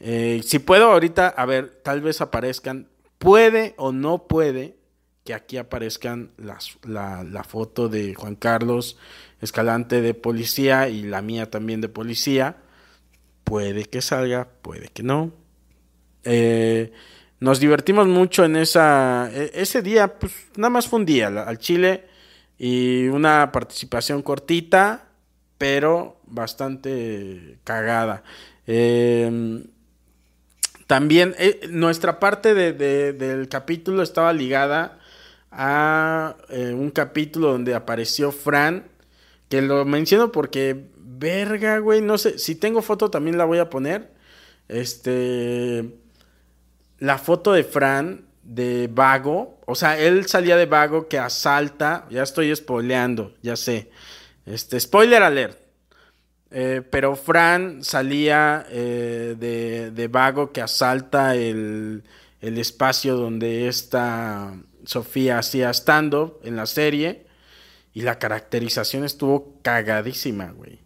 Eh, 0.00 0.42
si 0.44 0.58
puedo 0.58 0.90
ahorita, 0.92 1.28
a 1.28 1.46
ver, 1.46 1.80
tal 1.82 2.00
vez 2.00 2.20
aparezcan, 2.20 2.88
puede 3.18 3.74
o 3.76 3.92
no 3.92 4.26
puede 4.26 4.76
que 5.24 5.34
aquí 5.34 5.56
aparezcan 5.56 6.32
las, 6.36 6.76
la, 6.82 7.22
la 7.22 7.44
foto 7.44 7.88
de 7.88 8.14
Juan 8.14 8.34
Carlos 8.34 8.98
Escalante 9.40 10.00
de 10.02 10.14
policía 10.14 10.88
y 10.88 11.02
la 11.02 11.20
mía 11.20 11.50
también 11.50 11.80
de 11.80 11.88
policía. 11.88 12.58
Puede 13.42 13.84
que 13.86 14.00
salga, 14.00 14.48
puede 14.62 14.88
que 14.88 15.02
no. 15.02 15.32
Eh, 16.22 16.92
nos 17.40 17.58
divertimos 17.58 18.06
mucho 18.06 18.44
en 18.44 18.54
esa. 18.54 19.28
e- 19.32 19.50
Ese 19.54 19.82
día, 19.82 20.16
pues 20.18 20.32
nada 20.56 20.70
más 20.70 20.86
fue 20.86 21.00
un 21.00 21.06
día 21.06 21.26
al 21.26 21.58
Chile 21.58 22.06
y 22.56 23.08
una 23.08 23.50
participación 23.50 24.22
cortita, 24.22 25.08
pero 25.58 26.20
bastante 26.32 27.58
cagada. 27.64 28.22
Eh, 28.66 29.62
también 30.86 31.34
eh, 31.38 31.60
nuestra 31.70 32.18
parte 32.18 32.54
de- 32.54 32.72
del 33.12 33.48
capítulo 33.48 34.02
estaba 34.02 34.32
ligada 34.32 34.98
a 35.50 36.36
eh, 36.50 36.72
un 36.74 36.90
capítulo 36.90 37.52
donde 37.52 37.74
apareció 37.74 38.32
Fran, 38.32 38.84
que 39.48 39.62
lo 39.62 39.84
menciono 39.84 40.32
porque, 40.32 40.86
verga, 40.96 41.78
güey, 41.78 42.00
no 42.00 42.18
sé, 42.18 42.38
si 42.38 42.54
tengo 42.54 42.82
foto 42.82 43.10
también 43.10 43.38
la 43.38 43.44
voy 43.44 43.58
a 43.58 43.70
poner. 43.70 44.10
Este, 44.68 45.90
la 46.98 47.18
foto 47.18 47.52
de 47.52 47.64
Fran 47.64 48.24
de 48.42 48.88
Vago, 48.92 49.60
o 49.66 49.74
sea, 49.74 49.98
él 49.98 50.26
salía 50.26 50.56
de 50.56 50.66
Vago 50.66 51.08
que 51.08 51.18
asalta, 51.18 52.06
ya 52.10 52.22
estoy 52.22 52.54
spoileando, 52.56 53.34
ya 53.42 53.56
sé. 53.56 53.90
Este, 54.46 54.80
spoiler 54.80 55.22
alert. 55.22 55.58
Eh, 56.54 56.82
pero 56.90 57.16
Fran 57.16 57.82
salía 57.82 58.66
eh, 58.68 59.34
de, 59.38 59.90
de 59.90 60.08
vago 60.08 60.52
que 60.52 60.60
asalta 60.60 61.34
el, 61.34 62.02
el 62.42 62.58
espacio 62.58 63.16
donde 63.16 63.68
esta 63.68 64.54
Sofía 64.84 65.38
hacía 65.38 65.70
stand-up 65.70 66.40
en 66.42 66.56
la 66.56 66.66
serie. 66.66 67.26
Y 67.94 68.02
la 68.02 68.18
caracterización 68.18 69.04
estuvo 69.04 69.58
cagadísima, 69.62 70.50
güey. 70.52 70.78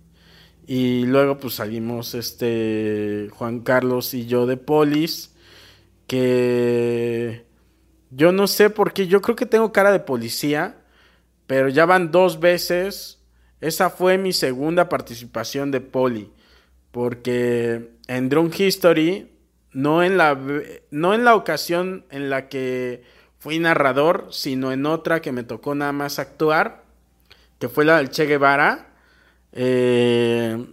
Y 0.66 1.06
luego 1.06 1.38
pues 1.38 1.54
salimos 1.54 2.14
este 2.14 3.28
Juan 3.32 3.60
Carlos 3.60 4.12
y 4.14 4.26
yo 4.26 4.46
de 4.46 4.56
Polis. 4.56 5.32
Que 6.06 7.44
yo 8.10 8.32
no 8.32 8.46
sé 8.46 8.70
por 8.70 8.92
qué, 8.92 9.06
yo 9.06 9.20
creo 9.20 9.36
que 9.36 9.46
tengo 9.46 9.72
cara 9.72 9.92
de 9.92 10.00
policía. 10.00 10.76
Pero 11.46 11.68
ya 11.68 11.86
van 11.86 12.10
dos 12.10 12.40
veces 12.40 13.20
esa 13.60 13.90
fue 13.90 14.18
mi 14.18 14.32
segunda 14.32 14.88
participación 14.88 15.70
de 15.70 15.80
Poli. 15.80 16.30
Porque 16.90 17.90
en 18.06 18.28
Drone 18.28 18.50
History, 18.56 19.30
no 19.72 20.02
en, 20.02 20.16
la, 20.16 20.38
no 20.90 21.14
en 21.14 21.24
la 21.24 21.34
ocasión 21.34 22.04
en 22.10 22.30
la 22.30 22.48
que 22.48 23.02
fui 23.38 23.58
narrador, 23.58 24.28
sino 24.30 24.72
en 24.72 24.86
otra 24.86 25.20
que 25.20 25.32
me 25.32 25.42
tocó 25.42 25.74
nada 25.74 25.92
más 25.92 26.18
actuar, 26.18 26.84
que 27.58 27.68
fue 27.68 27.84
la 27.84 27.98
del 27.98 28.10
Che 28.10 28.26
Guevara, 28.26 28.94
eh, 29.52 30.66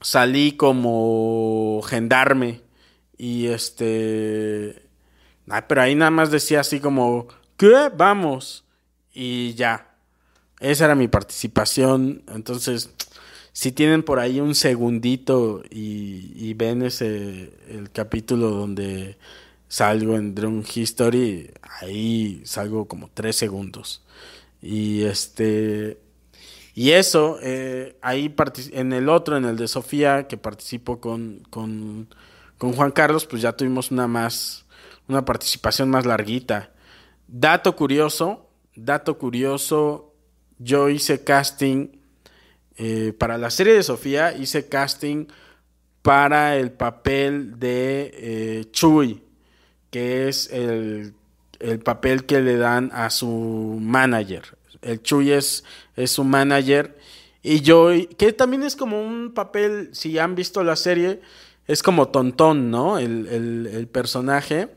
salí 0.00 0.52
como 0.52 1.80
gendarme. 1.84 2.62
Y 3.16 3.48
este... 3.48 4.88
pero 5.68 5.82
ahí 5.82 5.94
nada 5.94 6.10
más 6.10 6.30
decía 6.30 6.60
así 6.60 6.80
como, 6.80 7.28
¿qué? 7.56 7.90
Vamos. 7.94 8.64
Y 9.12 9.54
ya. 9.54 9.89
Esa 10.60 10.84
era 10.84 10.94
mi 10.94 11.08
participación. 11.08 12.22
Entonces, 12.28 12.90
si 13.52 13.72
tienen 13.72 14.02
por 14.02 14.18
ahí 14.20 14.40
un 14.40 14.54
segundito 14.54 15.62
y, 15.70 16.32
y 16.36 16.54
ven 16.54 16.82
ese 16.82 17.52
el 17.68 17.90
capítulo 17.90 18.50
donde 18.50 19.16
salgo 19.68 20.16
en 20.16 20.34
Drone 20.34 20.64
History, 20.74 21.50
ahí 21.80 22.42
salgo 22.44 22.86
como 22.86 23.08
tres 23.14 23.36
segundos. 23.36 24.02
Y 24.60 25.02
este. 25.04 25.98
Y 26.74 26.90
eso, 26.90 27.38
eh, 27.42 27.96
ahí 28.00 28.34
en 28.72 28.92
el 28.92 29.08
otro, 29.08 29.36
en 29.36 29.44
el 29.44 29.56
de 29.56 29.68
Sofía, 29.68 30.28
que 30.28 30.36
participo 30.36 31.00
con, 31.00 31.42
con, 31.50 32.08
con 32.58 32.72
Juan 32.72 32.92
Carlos, 32.92 33.26
pues 33.26 33.42
ya 33.42 33.52
tuvimos 33.52 33.90
una 33.90 34.06
más, 34.06 34.66
una 35.08 35.24
participación 35.24 35.90
más 35.90 36.06
larguita. 36.06 36.70
Dato 37.26 37.74
curioso, 37.74 38.48
dato 38.76 39.18
curioso, 39.18 40.09
yo 40.60 40.90
hice 40.90 41.24
casting 41.24 41.88
eh, 42.76 43.12
para 43.18 43.38
la 43.38 43.50
serie 43.50 43.72
de 43.74 43.82
Sofía, 43.82 44.36
hice 44.36 44.68
casting 44.68 45.26
para 46.02 46.56
el 46.56 46.70
papel 46.70 47.58
de 47.58 48.10
eh, 48.14 48.64
Chuy, 48.70 49.22
que 49.90 50.28
es 50.28 50.50
el, 50.52 51.14
el 51.58 51.78
papel 51.80 52.26
que 52.26 52.40
le 52.40 52.56
dan 52.56 52.90
a 52.92 53.10
su 53.10 53.78
manager. 53.80 54.42
El 54.82 55.02
Chuy 55.02 55.32
es, 55.32 55.64
es 55.96 56.12
su 56.12 56.24
manager. 56.24 56.96
Y 57.42 57.60
yo, 57.60 57.88
que 58.18 58.32
también 58.32 58.62
es 58.62 58.76
como 58.76 59.02
un 59.02 59.32
papel, 59.32 59.88
si 59.92 60.18
han 60.18 60.34
visto 60.34 60.62
la 60.62 60.76
serie, 60.76 61.20
es 61.66 61.82
como 61.82 62.08
tontón, 62.08 62.70
¿no? 62.70 62.98
El, 62.98 63.26
el, 63.28 63.66
el 63.72 63.88
personaje. 63.88 64.68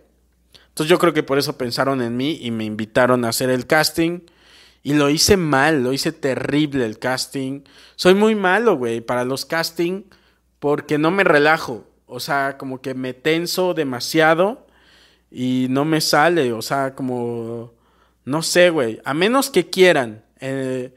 Entonces 0.70 0.90
yo 0.90 0.98
creo 0.98 1.14
que 1.14 1.24
por 1.24 1.38
eso 1.38 1.58
pensaron 1.58 2.02
en 2.02 2.16
mí 2.16 2.40
y 2.42 2.52
me 2.52 2.64
invitaron 2.64 3.26
a 3.26 3.30
hacer 3.30 3.50
el 3.50 3.68
casting. 3.68 4.22
Y 4.84 4.94
lo 4.94 5.10
hice 5.10 5.38
mal, 5.38 5.82
lo 5.82 5.94
hice 5.94 6.12
terrible 6.12 6.86
el 6.86 7.00
casting. 7.00 7.62
Soy 7.96 8.14
muy 8.14 8.36
malo, 8.36 8.76
güey, 8.76 9.02
para 9.02 9.24
los 9.24 9.46
casting 9.46 10.04
porque 10.60 10.98
no 10.98 11.10
me 11.10 11.24
relajo. 11.24 11.88
O 12.06 12.20
sea, 12.20 12.58
como 12.58 12.82
que 12.82 12.94
me 12.94 13.14
tenso 13.14 13.74
demasiado 13.74 14.68
y 15.32 15.68
no 15.70 15.86
me 15.86 16.02
sale. 16.02 16.54
O 16.54 16.62
sea, 16.62 16.96
como... 16.96 17.74
No 18.26 18.42
sé, 18.42 18.70
güey. 18.70 19.02
A 19.04 19.14
menos 19.14 19.50
que 19.50 19.70
quieran 19.70 20.24
eh, 20.40 20.94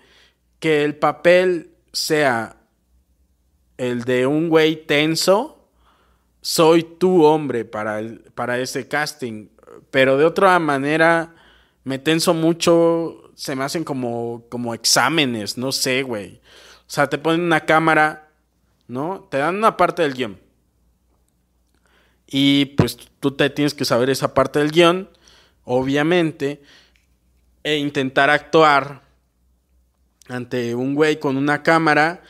que 0.59 0.85
el 0.85 0.97
papel 0.97 1.71
sea 1.93 2.57
el 3.77 4.05
de 4.05 4.27
un 4.27 4.49
güey 4.49 4.87
tenso, 4.87 5.69
soy 6.41 6.83
tu 6.83 7.25
hombre 7.25 7.65
para, 7.65 7.99
el, 7.99 8.21
para 8.35 8.59
ese 8.59 8.89
casting. 8.89 9.49
Pero 9.91 10.17
de 10.17 10.25
otra 10.25 10.59
manera, 10.59 11.35
me 11.85 11.99
tenso 11.99 12.35
mucho, 12.35 13.26
se 13.37 13.55
me 13.55 13.65
hacen 13.65 13.85
como, 13.85 14.45
como 14.49 14.75
exámenes, 14.75 15.57
no 15.59 15.71
sé, 15.71 16.03
güey. 16.03 16.41
O 16.81 16.91
sea, 16.91 17.09
te 17.09 17.19
ponen 17.19 17.43
una 17.43 17.61
cámara, 17.61 18.31
¿no? 18.89 19.29
Te 19.31 19.39
dan 19.39 19.57
una 19.57 19.77
parte 19.77 20.03
del 20.03 20.15
guion. 20.15 20.41
Y 22.27 22.65
pues 22.77 22.97
tú 23.21 23.31
te 23.33 23.51
tienes 23.51 23.75
que 23.75 23.85
saber 23.85 24.11
esa 24.11 24.35
parte 24.35 24.59
del 24.59 24.73
guion, 24.73 25.11
obviamente, 25.65 26.63
e 27.63 27.77
intentar 27.77 28.31
actuar 28.31 29.03
ante 30.29 30.75
un 30.75 30.95
güey 30.95 31.21
con 31.21 31.37
una 31.37 31.63
cámara 31.63 32.23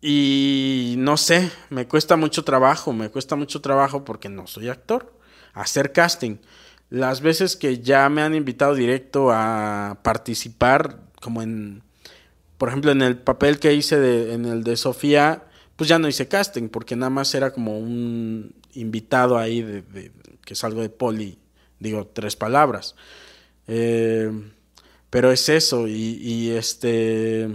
y 0.00 0.94
no 0.98 1.16
sé, 1.16 1.50
me 1.70 1.88
cuesta 1.88 2.16
mucho 2.16 2.44
trabajo, 2.44 2.92
me 2.92 3.10
cuesta 3.10 3.36
mucho 3.36 3.60
trabajo 3.60 4.04
porque 4.04 4.28
no 4.28 4.46
soy 4.46 4.68
actor. 4.68 5.18
Hacer 5.54 5.92
casting. 5.92 6.36
Las 6.90 7.20
veces 7.20 7.56
que 7.56 7.80
ya 7.80 8.08
me 8.08 8.22
han 8.22 8.34
invitado 8.34 8.74
directo 8.74 9.30
a 9.30 9.98
participar, 10.02 11.00
como 11.20 11.42
en, 11.42 11.82
por 12.56 12.68
ejemplo, 12.68 12.90
en 12.90 13.02
el 13.02 13.18
papel 13.18 13.58
que 13.58 13.74
hice 13.74 13.98
de, 13.98 14.32
en 14.32 14.46
el 14.46 14.64
de 14.64 14.76
Sofía, 14.76 15.44
pues 15.76 15.88
ya 15.88 15.98
no 15.98 16.08
hice 16.08 16.28
casting 16.28 16.68
porque 16.68 16.96
nada 16.96 17.10
más 17.10 17.34
era 17.34 17.52
como 17.52 17.78
un 17.78 18.54
invitado 18.72 19.38
ahí 19.38 19.62
de, 19.62 19.82
de 19.82 20.12
que 20.44 20.54
salgo 20.54 20.80
de 20.80 20.88
poli, 20.88 21.38
digo 21.78 22.06
tres 22.06 22.36
palabras. 22.36 22.96
Eh, 23.66 24.32
pero 25.10 25.30
es 25.30 25.48
eso 25.48 25.86
y, 25.86 26.18
y 26.20 26.50
este 26.50 27.48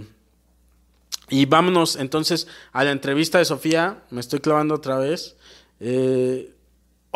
y 1.28 1.46
vámonos 1.46 1.96
entonces 1.96 2.46
a 2.72 2.84
la 2.84 2.92
entrevista 2.92 3.38
de 3.38 3.44
Sofía. 3.44 4.04
Me 4.10 4.20
estoy 4.20 4.40
clavando 4.40 4.74
otra 4.74 4.98
vez. 4.98 5.36
Eh, 5.80 6.53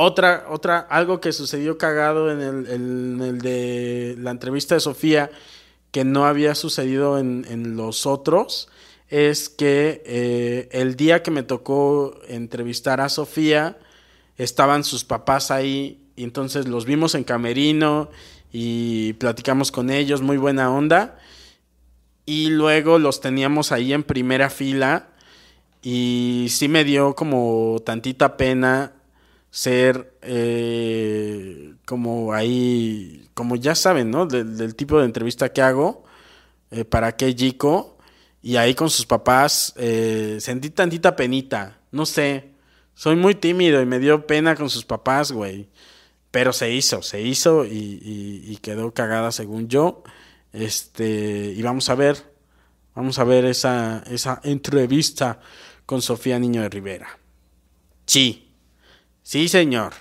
otra, 0.00 0.46
otra, 0.48 0.78
algo 0.78 1.20
que 1.20 1.32
sucedió 1.32 1.76
cagado 1.76 2.30
en 2.30 2.40
el, 2.40 3.38
de 3.40 4.14
la 4.16 4.30
entrevista 4.30 4.76
de 4.76 4.80
Sofía 4.80 5.28
que 5.90 6.04
no 6.04 6.24
había 6.24 6.54
sucedido 6.54 7.18
en, 7.18 7.44
en 7.50 7.76
los 7.76 8.06
otros 8.06 8.68
es 9.08 9.48
que 9.48 10.02
eh, 10.06 10.68
el 10.70 10.94
día 10.94 11.24
que 11.24 11.32
me 11.32 11.42
tocó 11.42 12.16
entrevistar 12.28 13.00
a 13.00 13.08
Sofía 13.08 13.76
estaban 14.36 14.84
sus 14.84 15.02
papás 15.02 15.50
ahí 15.50 16.06
y 16.14 16.22
entonces 16.22 16.68
los 16.68 16.84
vimos 16.84 17.16
en 17.16 17.24
camerino 17.24 18.08
y 18.52 19.14
platicamos 19.14 19.72
con 19.72 19.90
ellos, 19.90 20.22
muy 20.22 20.36
buena 20.36 20.70
onda. 20.70 21.18
Y 22.24 22.50
luego 22.50 23.00
los 23.00 23.20
teníamos 23.20 23.72
ahí 23.72 23.92
en 23.92 24.04
primera 24.04 24.48
fila 24.48 25.08
y 25.82 26.46
sí 26.50 26.68
me 26.68 26.84
dio 26.84 27.16
como 27.16 27.82
tantita 27.84 28.36
pena 28.36 28.92
ser 29.50 30.16
eh, 30.22 31.74
como 31.86 32.32
ahí, 32.32 33.28
como 33.34 33.56
ya 33.56 33.74
saben, 33.74 34.10
¿no? 34.10 34.26
Del, 34.26 34.74
tipo 34.74 34.98
de 34.98 35.06
entrevista 35.06 35.52
que 35.52 35.62
hago 35.62 36.04
eh, 36.70 36.84
para 36.84 37.16
qué 37.16 37.34
Jico 37.34 37.98
y 38.42 38.56
ahí 38.56 38.74
con 38.74 38.90
sus 38.90 39.06
papás 39.06 39.74
eh, 39.76 40.38
sentí 40.40 40.70
tantita 40.70 41.16
penita, 41.16 41.80
no 41.90 42.06
sé, 42.06 42.52
soy 42.94 43.16
muy 43.16 43.34
tímido 43.34 43.80
y 43.80 43.86
me 43.86 43.98
dio 43.98 44.26
pena 44.26 44.56
con 44.56 44.70
sus 44.70 44.84
papás, 44.84 45.32
güey, 45.32 45.68
pero 46.30 46.52
se 46.52 46.72
hizo, 46.72 47.02
se 47.02 47.22
hizo 47.22 47.64
y, 47.64 47.70
y, 47.70 48.52
y 48.52 48.56
quedó 48.58 48.92
cagada 48.92 49.32
según 49.32 49.68
yo. 49.68 50.02
Este, 50.52 51.52
y 51.56 51.62
vamos 51.62 51.88
a 51.90 51.94
ver, 51.94 52.34
vamos 52.94 53.18
a 53.18 53.24
ver 53.24 53.44
esa, 53.44 54.02
esa 54.10 54.40
entrevista 54.44 55.40
con 55.86 56.02
Sofía 56.02 56.38
Niño 56.38 56.62
de 56.62 56.68
Rivera. 56.68 57.18
Sí, 58.06 58.47
sí, 59.28 59.46
señor. 59.46 59.92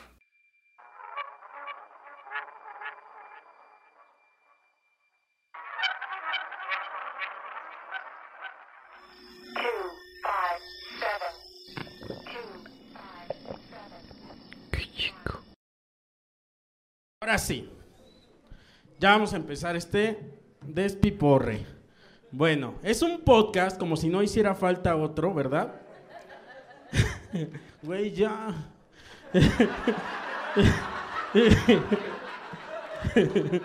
Ahora 17.20 17.38
sí. 17.38 17.70
Ya 18.98 19.10
vamos 19.10 19.34
a 19.34 19.36
empezar 19.36 19.76
este 19.76 20.40
despiporre. 20.62 21.66
Bueno, 22.32 22.76
es 22.82 23.02
un 23.02 23.20
podcast 23.26 23.78
como 23.78 23.98
si 23.98 24.08
no 24.08 24.24
hiciera 24.24 24.56
falta 24.56 24.96
otro, 24.96 25.34
¿verdad? 25.34 25.82
Güey, 27.84 28.14
ya. 28.14 28.77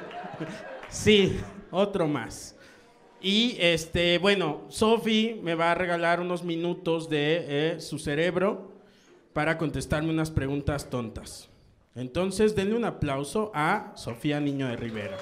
sí, 0.88 1.40
otro 1.70 2.08
más. 2.08 2.56
Y 3.20 3.56
este, 3.60 4.18
bueno, 4.18 4.64
Sofi 4.68 5.38
me 5.42 5.54
va 5.54 5.70
a 5.70 5.76
regalar 5.76 6.20
unos 6.20 6.42
minutos 6.42 7.08
de 7.08 7.74
eh, 7.74 7.80
su 7.80 7.98
cerebro 7.98 8.72
para 9.32 9.58
contestarme 9.58 10.10
unas 10.10 10.30
preguntas 10.30 10.90
tontas. 10.90 11.48
Entonces, 11.94 12.56
denle 12.56 12.74
un 12.74 12.84
aplauso 12.84 13.52
a 13.54 13.92
Sofía 13.94 14.40
Niño 14.40 14.66
de 14.66 14.76
Rivera. 14.76 15.16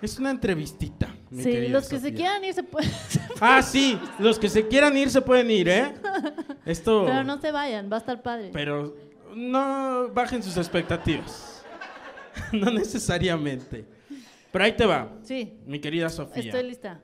Es 0.00 0.18
una 0.18 0.30
entrevistita. 0.30 1.14
Mi 1.30 1.42
Sí, 1.42 1.68
los 1.68 1.88
que 1.88 1.98
se 2.00 2.12
quieran 2.12 2.44
ir 2.44 2.54
se 2.54 2.62
pueden. 2.62 2.90
Ah, 3.40 3.62
sí, 3.62 3.98
los 4.18 4.38
que 4.38 4.48
se 4.48 4.66
quieran 4.68 4.96
ir 4.96 5.10
se 5.10 5.20
pueden 5.20 5.50
ir, 5.50 5.68
¿eh? 5.68 5.94
Esto. 6.66 7.04
Pero 7.06 7.24
no 7.24 7.40
se 7.40 7.52
vayan, 7.52 7.90
va 7.90 7.96
a 7.96 8.00
estar 8.00 8.20
padre. 8.22 8.50
Pero 8.52 8.96
no 9.34 10.08
bajen 10.12 10.42
sus 10.42 10.56
expectativas. 10.56 11.64
no 12.52 12.70
necesariamente. 12.70 13.84
Pero 14.52 14.64
ahí 14.64 14.72
te 14.76 14.84
va, 14.86 15.12
Sí, 15.22 15.58
mi 15.66 15.78
querida 15.78 16.08
Sofía. 16.08 16.42
estoy 16.42 16.64
lista. 16.64 17.00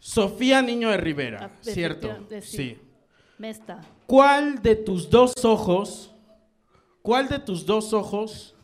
Sofía 0.00 0.62
Niño 0.62 0.90
de 0.90 0.96
Rivera, 0.96 1.50
Ah, 1.52 1.58
¿cierto? 1.60 2.26
sí. 2.40 2.42
sí. 2.42 2.78
Me 3.38 3.50
está. 3.50 3.80
¿Cuál 4.06 4.60
de 4.60 4.74
tus 4.76 5.08
dos 5.08 5.32
ojos, 5.44 6.12
cuál 7.02 7.28
de 7.28 7.38
tus 7.38 7.64
dos 7.64 7.92
ojos, 7.92 8.54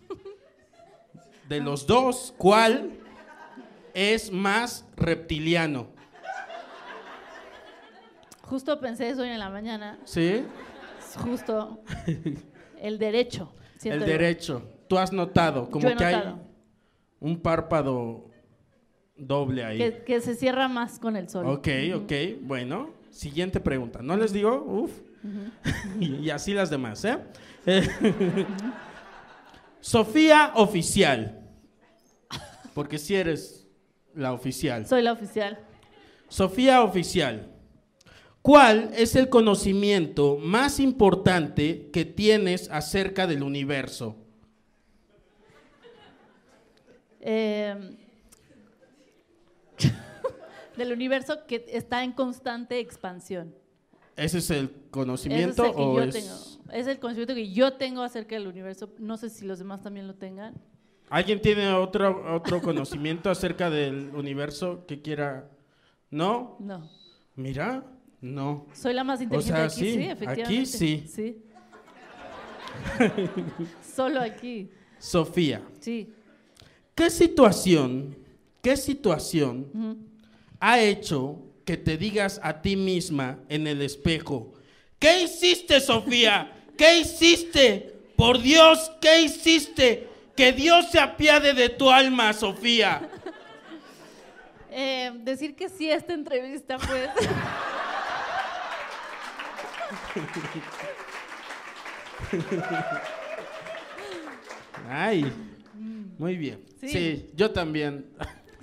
de 1.49 1.61
los 1.61 1.87
dos, 1.87 2.35
cuál 2.37 2.91
es 3.97 4.31
más 4.31 4.85
reptiliano? 4.95 5.89
Justo 8.43 8.79
pensé 8.79 9.09
eso 9.09 9.23
hoy 9.23 9.31
en 9.31 9.39
la 9.39 9.49
mañana. 9.49 9.99
¿Sí? 10.05 10.45
Justo. 11.17 11.83
El 12.79 12.99
derecho. 12.99 13.55
El 13.83 14.01
yo. 14.01 14.07
derecho. 14.07 14.63
Tú 14.87 14.99
has 14.99 15.13
notado, 15.13 15.71
como 15.71 15.89
Yo 15.89 15.97
que 15.97 16.05
hay 16.05 16.35
un 17.21 17.41
párpado 17.41 18.31
doble 19.17 19.65
ahí. 19.65 19.79
Que, 19.79 20.05
que 20.05 20.21
se 20.21 20.35
cierra 20.35 20.69
más 20.69 20.99
con 20.99 21.17
el 21.17 21.31
sol. 21.31 21.47
Ok, 21.47 21.69
ok, 21.95 22.13
bueno. 22.43 22.95
Siguiente 23.11 23.61
pregunta. 23.61 24.01
¿No 24.03 24.15
les 24.15 24.31
digo? 24.31 24.63
Uf. 24.63 24.93
y, 25.99 26.17
y 26.27 26.31
así 26.31 26.53
las 26.53 26.69
demás. 26.69 27.03
Eh, 27.65 27.89
Sofía 29.81 30.53
oficial. 30.55 31.41
Porque 32.75 32.99
si 32.99 33.15
eres 33.15 33.66
la 34.17 34.33
oficial. 34.33 34.87
Soy 34.87 35.03
la 35.03 35.13
oficial. 35.13 35.59
Sofía 36.29 36.83
oficial. 36.83 37.53
¿Cuál 38.43 38.91
es 38.95 39.15
el 39.17 39.29
conocimiento 39.29 40.39
más 40.39 40.81
importante 40.81 41.91
que 41.93 42.05
tienes 42.05 42.71
acerca 42.71 43.27
del 43.27 43.43
universo? 43.43 44.17
Eh, 47.21 47.97
del 50.77 50.93
universo 50.93 51.47
que 51.47 51.65
está 51.69 52.05
en 52.05 52.13
constante 52.13 52.79
expansión. 52.79 53.53
¿Ese 54.17 54.39
es 54.39 54.51
el 54.51 54.71
conocimiento 54.91 55.65
es 55.65 55.71
el 55.71 55.75
que 55.77 55.83
o 55.83 55.97
yo 55.97 56.03
es... 56.05 56.15
tengo. 56.15 56.73
Es 56.73 56.87
el 56.87 56.99
conocimiento 56.99 57.35
que 57.35 57.53
yo 57.53 57.73
tengo 57.75 58.03
acerca 58.03 58.37
del 58.37 58.47
universo. 58.47 58.95
No 58.99 59.17
sé 59.17 59.29
si 59.29 59.45
los 59.45 59.59
demás 59.59 59.83
también 59.83 60.07
lo 60.07 60.15
tengan. 60.15 60.55
¿Alguien 61.09 61.41
tiene 61.41 61.69
otro, 61.73 62.35
otro 62.35 62.61
conocimiento 62.61 63.31
acerca 63.31 63.71
del 63.71 64.11
universo 64.15 64.85
que 64.87 65.01
quiera? 65.01 65.49
¿No? 66.11 66.57
No. 66.59 66.89
Mira, 67.37 67.85
no. 68.21 68.67
Soy 68.73 68.95
la 68.95 69.05
más 69.05 69.21
inteligente 69.21 69.57
sea, 69.57 69.65
aquí, 69.67 69.75
sí, 69.75 69.93
sí, 69.93 69.99
aquí 69.99 70.11
efectivamente. 70.11 70.67
sí. 70.67 71.05
Sí. 71.09 71.43
Solo 73.95 74.21
aquí. 74.21 74.71
Sofía, 74.99 75.63
Sí. 75.81 76.13
¿qué 76.95 77.11
situación, 77.11 78.17
qué 78.63 78.77
situación 78.77 80.07
ha 80.59 80.81
hecho 80.81 81.43
que 81.65 81.77
te 81.77 81.97
digas 81.97 82.41
a 82.43 82.63
ti 82.63 82.77
misma 82.77 83.39
en 83.49 83.67
el 83.67 83.83
espejo, 83.83 84.55
¿qué 84.99 85.23
hiciste, 85.25 85.81
Sofía? 85.81 86.53
¿Qué 86.77 86.99
hiciste? 87.01 87.95
Por 88.17 88.41
Dios, 88.41 88.91
¿qué 89.01 89.21
hiciste? 89.23 90.09
Que 90.37 90.53
Dios 90.53 90.91
se 90.91 91.01
apiade 91.01 91.55
de 91.55 91.69
tu 91.71 91.91
alma, 91.91 92.33
Sofía. 92.33 93.09
Eh, 94.79 95.11
decir 95.23 95.57
que 95.57 95.71
sí 95.71 95.91
a 95.91 95.95
esta 95.97 96.13
entrevista, 96.13 96.77
pues. 96.77 97.09
Ay, 104.89 105.33
muy 106.19 106.37
bien. 106.37 106.65
Sí. 106.81 106.89
Sí, 106.89 107.31
yo 107.35 107.51
también. 107.51 108.07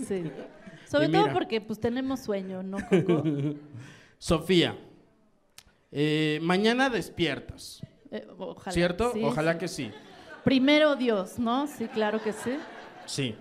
Sí. 0.07 0.23
Sobre 0.89 1.09
todo 1.09 1.33
porque 1.33 1.59
pues 1.59 1.79
tenemos 1.79 2.19
sueño, 2.19 2.61
¿no, 2.61 2.77
Coco? 2.87 3.23
Sofía, 4.19 4.77
eh, 5.91 6.39
mañana 6.43 6.89
despiertas, 6.89 7.81
Eh, 8.11 8.27
ojalá. 8.37 8.71
¿cierto? 8.71 9.11
sí, 9.13 9.21
Ojalá 9.23 9.53
sí. 9.53 9.59
que 9.59 9.67
sí. 9.67 9.91
Primero 10.43 10.95
Dios, 10.95 11.39
¿no? 11.39 11.67
Sí, 11.67 11.87
claro 11.87 12.21
que 12.21 12.33
sí. 12.33 12.57
Sí. 13.05 13.35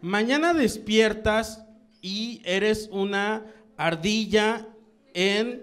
Mañana 0.00 0.54
despiertas 0.54 1.64
y 2.00 2.42
eres 2.44 2.88
una 2.90 3.44
ardilla 3.76 4.66
en 5.12 5.62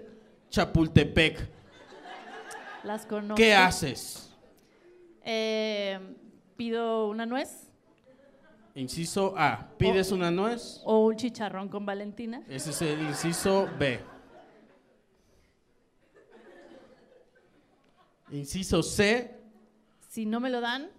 Chapultepec. 0.50 1.48
Las 2.84 3.06
conozco. 3.06 3.36
¿Qué 3.36 3.54
haces? 3.54 4.30
Eh, 5.24 5.98
pido 6.56 7.08
una 7.08 7.24
nuez 7.24 7.64
Inciso 8.74 9.34
A. 9.36 9.68
¿Pides 9.78 10.10
una 10.10 10.32
nuez? 10.32 10.80
o 10.84 11.06
un 11.06 11.16
chicharrón 11.16 11.68
con 11.68 11.86
Valentina. 11.86 12.42
Ese 12.48 12.70
es 12.70 12.82
el 12.82 13.00
inciso 13.02 13.68
B. 13.78 14.00
Inciso 18.32 18.82
C. 18.82 19.43
Si 20.14 20.26
no 20.26 20.38
me 20.38 20.48
lo 20.48 20.60
dan, 20.60 20.90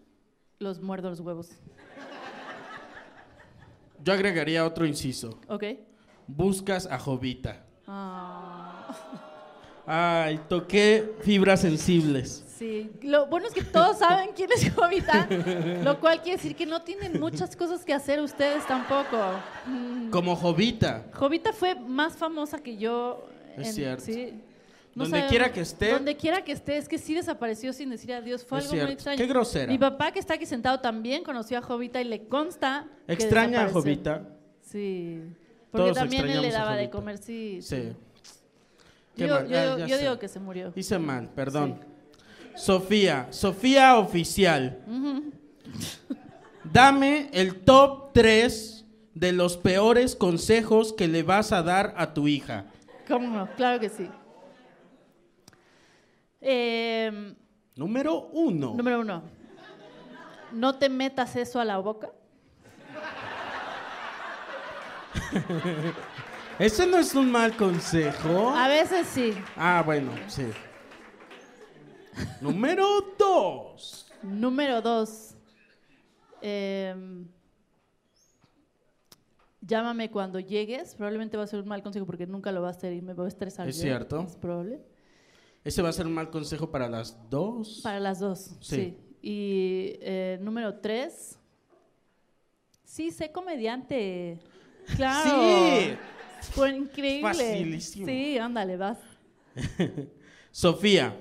los 0.60 0.82
muerdo 0.82 1.10
los 1.10 1.22
huevos. 1.22 1.52
Yo 4.04 4.12
agregaría 4.12 4.66
otro 4.66 4.86
inciso. 4.86 5.40
¿Ok? 5.48 5.64
Buscas 6.28 6.86
a 6.86 7.00
Jovita. 7.00 7.64
Ah, 7.88 8.94
Ay, 9.86 10.42
toqué 10.50 11.16
fibras 11.22 11.62
sensibles. 11.62 12.44
sí. 12.58 12.92
Lo 13.04 13.28
bueno 13.28 13.48
es 13.48 13.54
que 13.54 13.64
todos 13.64 14.00
saben 14.00 14.32
quién 14.36 14.52
es 14.52 14.70
Jovita, 14.76 15.30
lo 15.82 15.98
cual 16.02 16.22
quiere 16.22 16.36
decir 16.36 16.54
que 16.54 16.66
no 16.66 16.82
tienen 16.82 17.18
muchas 17.18 17.56
cosas 17.56 17.86
que 17.86 17.94
hacer 17.94 18.20
ustedes 18.20 18.68
tampoco. 18.68 19.18
Como 20.12 20.36
Jovita. 20.36 21.06
Jovita 21.14 21.54
fue 21.54 21.74
más 21.76 22.18
famosa 22.18 22.62
que 22.62 22.76
yo. 22.76 23.26
Es 23.56 23.76
cierto. 23.76 24.04
Sí. 24.04 24.42
Donde 24.96 25.26
quiera 25.28 25.52
que 25.52 25.60
esté. 25.60 25.92
Donde 25.92 26.16
quiera 26.16 26.44
que 26.44 26.54
esté, 26.54 26.78
es 26.78 26.88
que 26.88 26.98
sí 26.98 27.14
desapareció 27.14 27.74
sin 27.74 27.90
decir 27.90 28.14
adiós. 28.14 28.46
Fue 28.46 28.60
Es 28.60 28.64
algo 28.64 28.72
cierto. 28.72 28.88
muy 28.88 28.94
extraño. 28.94 29.18
Qué 29.18 29.28
grosera. 29.28 29.72
Mi 29.72 29.78
papá, 29.78 30.12
que 30.12 30.20
está 30.20 30.36
aquí 30.36 30.46
sentado, 30.46 30.80
también 30.80 31.22
conoció 31.24 31.58
a 31.58 31.62
Jovita 31.62 32.00
y 32.02 32.06
le 32.06 32.28
consta. 32.28 32.88
que 33.06 33.14
Extraña 33.14 33.66
a. 33.66 33.70
Jovita. 33.70 34.24
Sí. 34.62 35.20
Porque 35.70 35.84
Todos 35.92 35.98
también 35.98 36.28
él 36.30 36.42
le 36.42 36.52
daba 36.52 36.78
de 36.78 36.90
comer, 36.90 37.18
sí. 37.18 37.60
Sí. 37.62 37.92
Yo, 39.18 39.36
Ah, 39.36 39.86
yo 39.86 39.98
digo 39.98 40.18
que 40.18 40.28
se 40.30 40.40
murió. 40.40 40.72
Hice 40.76 40.98
mal, 40.98 41.30
perdón. 41.30 41.80
Sofía, 42.56 43.28
Sofía 43.32 43.98
oficial. 43.98 44.80
Dame 46.72 47.30
el 47.34 47.56
top 47.62 48.12
3 48.14 48.86
de 49.14 49.32
los 49.34 49.58
peores 49.58 50.16
consejos 50.16 50.94
que 50.94 51.08
le 51.08 51.24
vas 51.24 51.52
a 51.52 51.62
dar 51.64 51.94
a 51.98 52.14
tu 52.14 52.28
hija. 52.28 52.66
¿Cómo 53.08 53.28
no? 53.30 53.48
Claro 53.56 53.80
que 53.80 53.90
sí. 53.90 54.10
Eh, 56.48 57.34
Número 57.76 58.30
uno. 58.34 58.76
número 58.76 59.00
uno. 59.00 59.24
No 60.52 60.78
te 60.78 60.90
metas 60.90 61.36
eso 61.36 61.60
a 61.60 61.66
la 61.66 61.80
boca. 61.80 62.12
Ese 66.60 66.86
no 66.88 66.98
es 66.98 67.14
un 67.16 67.32
mal 67.32 67.58
consejo. 67.58 68.50
A 68.52 68.68
veces 68.68 69.08
sí. 69.08 69.34
Ah, 69.58 69.82
bueno, 69.86 70.12
sí. 70.28 70.46
Número 72.40 72.88
dos. 73.18 74.10
Número 74.22 74.82
dos. 74.82 75.36
eh, 76.42 76.96
llámame 79.62 80.10
cuando 80.12 80.40
llegues. 80.40 80.96
Probablemente 80.96 81.36
va 81.38 81.44
a 81.44 81.48
ser 81.48 81.60
un 81.60 81.68
mal 81.68 81.84
consejo 81.84 82.06
porque 82.06 82.26
nunca 82.28 82.52
lo 82.52 82.62
va 82.62 82.68
a 82.70 82.72
hacer 82.72 82.94
y 82.94 83.02
me 83.02 83.14
va 83.14 83.26
a 83.26 83.28
estresar. 83.28 83.68
Es 83.68 83.76
yo. 83.78 83.82
cierto. 83.82 84.22
Es 84.22 84.36
probable. 84.38 84.80
Ese 85.66 85.82
va 85.82 85.90
a 85.90 85.94
ser 85.94 86.06
un 86.06 86.14
mal 86.14 86.30
consejo 86.30 86.70
para 86.72 86.88
las 86.88 87.18
dos. 87.30 87.82
Para 87.84 88.00
las 88.00 88.20
dos, 88.20 88.52
Sí. 88.62 88.76
sí. 88.76 88.98
Y 89.22 89.98
eh, 90.02 90.38
número 90.40 90.76
tres. 90.76 91.38
Sí, 92.84 93.12
sé 93.12 93.32
comediante. 93.32 94.40
Claro. 94.96 95.32
Sí. 95.82 95.98
Fue 96.52 96.70
increíble. 96.70 97.28
Facilísimo. 97.34 98.06
Sí, 98.06 98.38
ándale, 98.38 98.78
vas. 98.78 99.00
Sofía, 100.52 101.18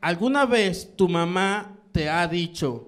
¿alguna 0.00 0.46
vez 0.46 0.96
tu 0.96 1.08
mamá 1.08 1.76
te 1.92 2.08
ha 2.08 2.26
dicho, 2.28 2.86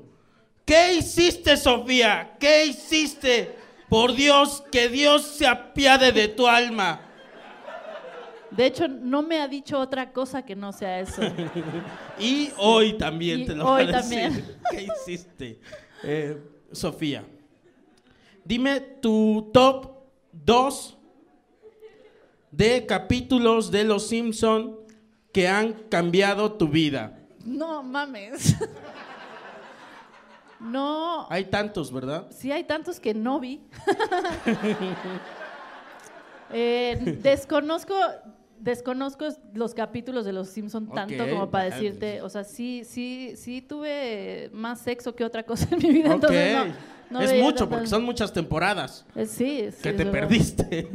¿qué 0.65 0.95
hiciste, 0.95 1.57
Sofía? 1.57 2.37
¿Qué 2.39 2.67
hiciste? 2.67 3.57
Por 3.89 4.15
Dios, 4.15 4.63
que 4.71 4.89
Dios 4.89 5.23
se 5.27 5.47
apiade 5.47 6.13
de 6.13 6.29
tu 6.29 6.47
alma. 6.47 7.12
De 8.57 8.67
hecho, 8.67 8.87
no 8.87 9.23
me 9.23 9.41
ha 9.41 9.49
dicho 9.49 9.79
otra 9.79 10.13
cosa 10.13 10.45
que 10.45 10.55
no 10.55 10.73
sea 10.73 11.01
eso. 11.01 11.23
Y 12.19 12.51
hoy 12.59 12.99
también 12.99 13.41
Y 13.41 13.47
te 13.47 13.55
lo 13.55 13.65
va 13.65 13.79
a 13.79 13.85
decir. 13.85 13.93
también. 14.01 14.57
¿Qué 14.71 14.87
hiciste? 14.95 15.59
Eh, 16.03 16.41
Sofía, 16.71 17.25
dime 18.45 18.81
tu 18.81 19.51
top 19.53 19.91
2 20.33 20.97
de 22.51 22.87
capítulos 22.87 23.71
de 23.71 23.85
Los 23.85 24.09
Simpson 24.09 24.77
que 25.33 25.49
han 25.49 25.73
cambiado 25.89 26.53
tu 26.53 26.69
vida. 26.69 27.19
No 27.45 27.83
mames. 27.83 28.55
No. 30.61 31.27
Hay 31.29 31.47
tantos, 31.47 31.93
¿verdad? 31.93 32.29
Sí, 32.31 32.53
hay 32.53 32.63
tantos 32.63 33.01
que 33.01 33.15
no 33.15 33.41
vi. 33.41 33.61
Eh, 36.53 37.19
desconozco, 37.21 37.95
desconozco 38.63 39.27
los 39.55 39.75
capítulos 39.75 40.25
de 40.25 40.33
Los 40.33 40.49
Simpson 40.49 40.89
tanto 40.91 41.29
como 41.29 41.51
para 41.51 41.65
decirte, 41.65 42.23
o 42.23 42.29
sea, 42.29 42.45
sí, 42.45 42.83
sí, 42.85 43.33
sí 43.37 43.61
tuve 43.61 44.51
más 44.53 44.81
sexo 44.81 45.15
que 45.15 45.25
otra 45.25 45.43
cosa 45.43 45.69
en 45.73 45.79
mi 45.79 45.93
vida, 45.93 46.09
Ok. 46.09 46.15
entonces 46.15 46.57
no, 47.11 47.19
no 47.19 47.21
es 47.21 47.43
mucho, 47.43 47.69
porque 47.69 47.87
son 47.89 48.05
muchas 48.05 48.33
temporadas 48.33 49.05
Eh, 49.17 49.27
sí, 49.27 49.67
sí, 49.73 49.83
que 49.83 49.93
te 49.93 50.07
perdiste. 50.07 50.89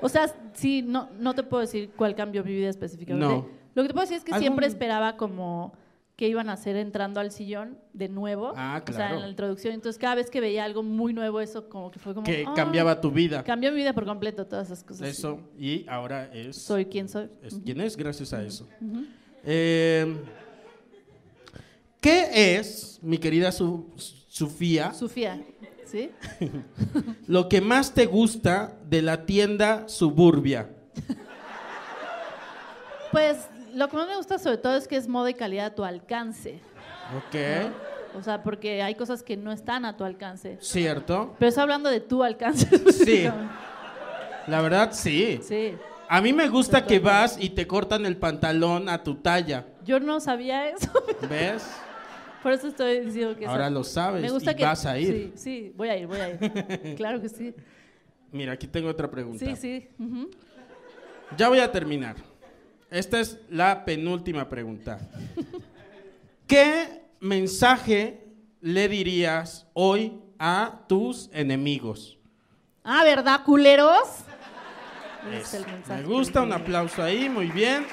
O 0.00 0.08
sea, 0.08 0.34
sí, 0.54 0.82
no, 0.82 1.08
no 1.18 1.34
te 1.34 1.42
puedo 1.42 1.60
decir 1.60 1.90
cuál 1.96 2.14
cambió 2.14 2.42
mi 2.42 2.52
vida 2.52 2.70
específicamente. 2.70 3.26
No. 3.26 3.46
Lo 3.74 3.82
que 3.82 3.88
te 3.88 3.94
puedo 3.94 4.02
decir 4.04 4.16
es 4.18 4.24
que 4.24 4.32
¿Algún- 4.32 4.42
siempre 4.42 4.66
esperaba 4.66 5.16
como 5.16 5.72
que 6.22 6.28
iban 6.28 6.48
a 6.50 6.52
hacer 6.52 6.76
entrando 6.76 7.18
al 7.18 7.32
sillón 7.32 7.76
de 7.94 8.08
nuevo. 8.08 8.52
Ah, 8.56 8.80
O 8.80 8.86
sea, 8.92 8.94
claro. 9.08 9.16
en 9.16 9.22
la 9.22 9.28
introducción. 9.28 9.74
Entonces, 9.74 9.98
cada 9.98 10.14
vez 10.14 10.30
que 10.30 10.40
veía 10.40 10.62
algo 10.62 10.84
muy 10.84 11.12
nuevo, 11.12 11.40
eso 11.40 11.68
como 11.68 11.90
que 11.90 11.98
fue 11.98 12.14
como... 12.14 12.24
que 12.24 12.44
"Ah". 12.46 12.52
cambiaba 12.54 13.00
tu 13.00 13.10
vida. 13.10 13.42
Cambió 13.42 13.72
mi 13.72 13.78
vida 13.78 13.92
por 13.92 14.04
completo, 14.04 14.46
todas 14.46 14.68
esas 14.68 14.84
cosas. 14.84 15.08
Eso, 15.08 15.40
y 15.58 15.84
ahora 15.88 16.32
es, 16.32 16.54
Soy 16.62 16.84
quien 16.86 17.08
soy. 17.08 17.28
es 17.42 17.56
quien 17.64 17.80
es 17.80 17.96
gracias 17.96 18.32
a 18.32 18.40
eso. 18.40 18.68
Eh, 19.42 20.16
¿Qué 22.00 22.56
es, 22.56 23.00
mi 23.02 23.18
querida 23.18 23.50
Su- 23.50 23.90
Sofía, 24.28 24.94
Sofía, 24.94 25.42
¿sí? 25.84 26.12
lo 27.26 27.48
que 27.48 27.60
más 27.60 27.92
te 27.94 28.06
gusta 28.06 28.78
de 28.88 29.02
la 29.02 29.26
tienda 29.26 29.88
Suburbia? 29.88 30.70
Pues 33.10 33.48
lo 33.74 33.88
que 33.88 33.96
más 33.96 34.06
me 34.08 34.16
gusta 34.16 34.38
sobre 34.38 34.58
todo 34.58 34.76
es 34.76 34.86
que 34.88 34.96
es 34.96 35.08
moda 35.08 35.30
y 35.30 35.34
calidad 35.34 35.66
a 35.66 35.74
tu 35.74 35.84
alcance. 35.84 36.60
Ok, 37.16 38.16
O 38.18 38.22
sea, 38.22 38.42
porque 38.42 38.82
hay 38.82 38.94
cosas 38.94 39.22
que 39.22 39.36
no 39.36 39.52
están 39.52 39.84
a 39.84 39.96
tu 39.96 40.04
alcance. 40.04 40.58
cierto. 40.60 41.34
Pero 41.38 41.48
está 41.48 41.62
hablando 41.62 41.88
de 41.90 42.00
tu 42.00 42.22
alcance. 42.22 42.66
Sí, 42.92 43.24
la 44.46 44.60
verdad 44.60 44.90
sí. 44.92 45.40
Sí. 45.42 45.74
A 46.08 46.20
mí 46.20 46.32
me 46.32 46.48
gusta 46.48 46.84
que 46.84 46.98
vas 46.98 47.38
y 47.40 47.50
te 47.50 47.66
cortan 47.66 48.04
el 48.04 48.16
pantalón 48.18 48.88
a 48.88 49.02
tu 49.02 49.14
talla, 49.14 49.66
Yo 49.84 49.98
no 49.98 50.20
sabía 50.20 50.68
eso. 50.68 50.90
¿ves? 51.28 51.66
Por 52.42 52.52
eso 52.52 52.66
estoy 52.66 53.00
diciendo 53.00 53.36
que... 53.36 53.46
Ahora 53.46 53.70
lo 53.70 53.84
sabes 53.84 54.20
Me 54.20 54.30
gusta 54.30 54.50
y 54.50 54.56
que... 54.56 54.64
vas 54.64 54.84
a 54.84 54.98
ir. 54.98 55.08
Sí, 55.08 55.32
sí, 55.36 55.72
voy 55.76 55.88
a 55.88 55.96
ir, 55.96 56.06
voy 56.08 56.18
a 56.18 56.28
ir. 56.30 56.94
claro 56.96 57.20
que 57.20 57.28
sí. 57.28 57.54
Mira, 58.32 58.52
aquí 58.52 58.66
tengo 58.66 58.88
otra 58.88 59.08
pregunta. 59.10 59.44
Sí, 59.44 59.54
sí. 59.56 59.88
Ya 61.36 61.48
voy 61.48 61.60
a 61.60 61.70
terminar. 61.70 62.16
Esta 62.92 63.20
es 63.20 63.38
la 63.48 63.86
penúltima 63.86 64.50
pregunta. 64.50 65.00
¿Qué 66.46 67.06
mensaje 67.20 68.22
le 68.60 68.86
dirías 68.86 69.66
hoy 69.72 70.20
a 70.38 70.84
tus 70.88 71.30
enemigos? 71.32 72.18
Ah, 72.84 73.02
¿verdad, 73.02 73.44
culeros? 73.44 74.08
Es 75.32 75.54
el 75.54 75.64
Me 75.88 76.02
gusta, 76.02 76.42
un 76.42 76.52
aplauso 76.52 77.02
ahí, 77.02 77.30
muy 77.30 77.46
bien. 77.50 77.86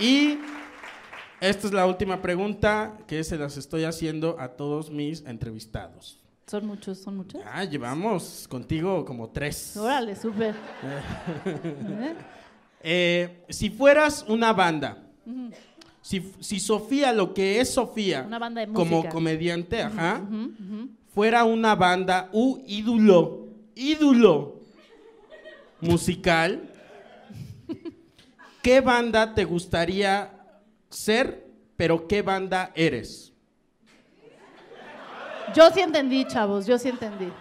Y 0.00 0.40
esta 1.40 1.68
es 1.68 1.72
la 1.72 1.86
última 1.86 2.20
pregunta 2.20 2.98
que 3.06 3.22
se 3.22 3.38
las 3.38 3.56
estoy 3.56 3.84
haciendo 3.84 4.40
a 4.40 4.48
todos 4.48 4.90
mis 4.90 5.24
entrevistados. 5.26 6.18
Son 6.48 6.66
muchos, 6.66 6.98
son 6.98 7.18
muchos. 7.18 7.40
Ah, 7.46 7.62
llevamos 7.62 8.48
contigo 8.48 9.04
como 9.04 9.30
tres. 9.30 9.76
Órale, 9.76 10.16
súper. 10.16 10.56
¿Eh? 11.46 12.14
Eh, 12.86 13.42
si 13.48 13.70
fueras 13.70 14.26
una 14.28 14.52
banda, 14.52 14.98
si, 16.02 16.34
si 16.40 16.60
Sofía, 16.60 17.14
lo 17.14 17.32
que 17.32 17.58
es 17.58 17.72
Sofía, 17.72 18.24
Una 18.26 18.38
banda 18.38 18.60
de 18.60 18.70
como 18.70 19.08
comediante, 19.08 19.80
ajá, 19.80 20.20
fuera 21.14 21.44
una 21.44 21.74
banda, 21.74 22.28
u 22.34 22.62
ídolo, 22.66 23.48
ídolo 23.74 24.60
musical, 25.80 26.70
¿qué 28.62 28.82
banda 28.82 29.32
te 29.32 29.44
gustaría 29.44 30.30
ser, 30.90 31.46
pero 31.78 32.06
qué 32.06 32.20
banda 32.20 32.70
eres? 32.74 33.32
Yo 35.54 35.70
sí 35.70 35.80
entendí, 35.80 36.26
chavos, 36.26 36.66
yo 36.66 36.78
sí 36.78 36.90
entendí. 36.90 37.32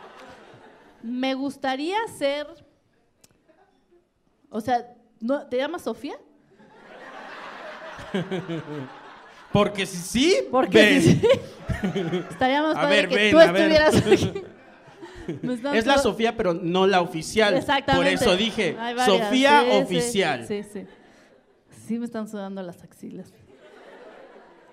Me 1.02 1.34
gustaría 1.34 1.98
ser. 2.18 2.48
O 4.50 4.62
sea, 4.62 4.93
¿no, 5.24 5.48
¿te 5.48 5.58
llamas 5.58 5.82
Sofía? 5.84 6.16
Porque 9.52 9.86
si 9.86 9.98
sí, 9.98 10.38
Porque 10.52 10.78
ven. 10.78 11.02
sí, 11.02 11.22
sí. 11.22 11.28
Estaría 12.30 12.62
más 12.62 12.76
padre 12.76 12.96
ver, 12.96 13.10
que 13.10 13.16
ven, 13.16 13.32
tú 13.32 13.40
estuvieras 13.40 13.96
aquí. 13.96 14.34
Es 15.74 15.86
la 15.86 15.98
Sofía, 16.00 16.36
pero 16.36 16.54
no 16.54 16.86
la 16.86 17.00
oficial. 17.00 17.56
Exactamente. 17.56 18.18
Por 18.18 18.22
eso 18.22 18.36
dije, 18.36 18.74
varias. 18.74 19.06
Sofía 19.06 19.62
Sí, 19.62 19.70
oficial. 19.72 20.46
Sí, 20.46 20.64
sí. 20.64 20.86
Sí, 21.88 21.98
me 21.98 22.06
están 22.06 22.28
sudando 22.28 22.62
las 22.62 22.84
axilas. 22.84 23.32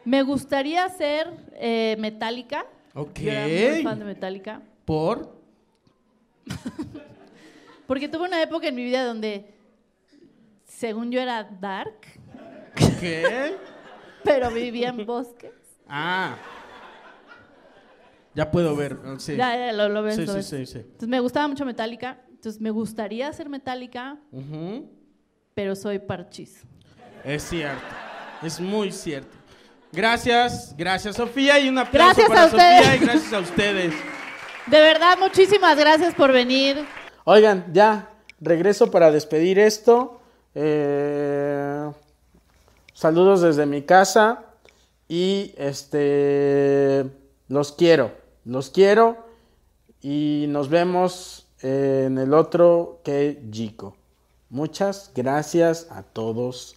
Me 0.05 0.23
gustaría 0.23 0.89
ser 0.89 1.29
eh, 1.55 1.95
Metallica. 2.01 2.67
Ok. 2.95 3.21
Yo 3.21 3.31
era 3.31 3.75
muy 3.75 3.83
fan 3.85 3.99
de 4.01 4.05
Metallica. 4.05 4.61
Por. 4.85 5.39
Porque 7.87 8.09
tuve 8.09 8.25
una 8.27 8.43
época 8.43 8.67
en 8.67 8.75
mi 8.75 8.83
vida 8.85 9.05
donde, 9.05 9.55
según 10.81 11.13
yo, 11.13 11.21
era 11.21 11.45
dark, 11.45 12.01
¿Qué? 13.01 13.55
pero 14.25 14.51
vivía 14.51 14.89
en 14.89 15.05
bosques. 15.05 15.53
Ah. 15.87 16.37
Ya 18.35 18.51
puedo 18.51 18.75
ver. 18.75 18.97
oh, 19.05 19.19
Sí. 19.19 19.37
Ya, 19.37 19.55
ya, 19.57 19.73
lo, 19.75 19.91
lo 19.91 20.03
ves, 20.03 20.17
sí, 20.17 20.25
lo 20.25 20.33
sí, 20.33 20.37
ves. 20.39 20.47
sí, 20.47 20.67
sí. 20.67 20.79
Entonces 20.79 21.09
me 21.09 21.21
gustaba 21.21 21.49
mucho 21.49 21.67
Metallica. 21.67 22.19
Entonces 22.31 22.63
me 22.63 22.71
gustaría 22.71 23.31
ser 23.35 23.51
Metallica, 23.51 24.17
pero 25.53 25.77
soy 25.77 25.99
parchis. 25.99 26.63
Es 27.25 27.43
cierto. 27.43 27.83
Es 28.43 28.59
muy 28.59 28.91
cierto. 28.91 29.37
Gracias, 29.93 30.75
gracias 30.79 31.17
Sofía 31.17 31.61
y 31.61 31.69
un 31.69 31.77
aplauso 31.77 32.23
Gracias 32.23 32.29
para 32.29 32.43
a 32.43 32.47
ustedes. 32.47 32.85
Sofía 32.85 32.97
y 32.97 32.99
gracias 33.01 33.33
a 33.35 33.39
ustedes. 33.41 33.95
De 34.67 34.81
verdad, 34.81 35.19
muchísimas 35.19 35.77
gracias 35.79 36.15
por 36.15 36.33
venir. 36.33 36.87
Oigan, 37.25 37.67
ya, 37.71 38.09
regreso 38.41 38.91
para 38.91 39.11
despedir 39.11 39.59
esto. 39.59 40.20
Eh, 40.55 41.91
saludos 42.93 43.41
desde 43.41 43.67
mi 43.67 43.83
casa 43.83 44.45
y 45.09 45.55
este 45.57 47.07
los 47.49 47.73
quiero, 47.73 48.13
los 48.45 48.71
quiero 48.71 49.17
y 50.01 50.47
nos 50.49 50.69
vemos 50.69 51.47
en 51.63 52.19
el 52.19 52.35
otro 52.35 53.01
que 53.05 53.43
Chico. 53.51 53.97
Muchas 54.49 55.13
gracias 55.15 55.87
a 55.91 56.03
todos. 56.03 56.77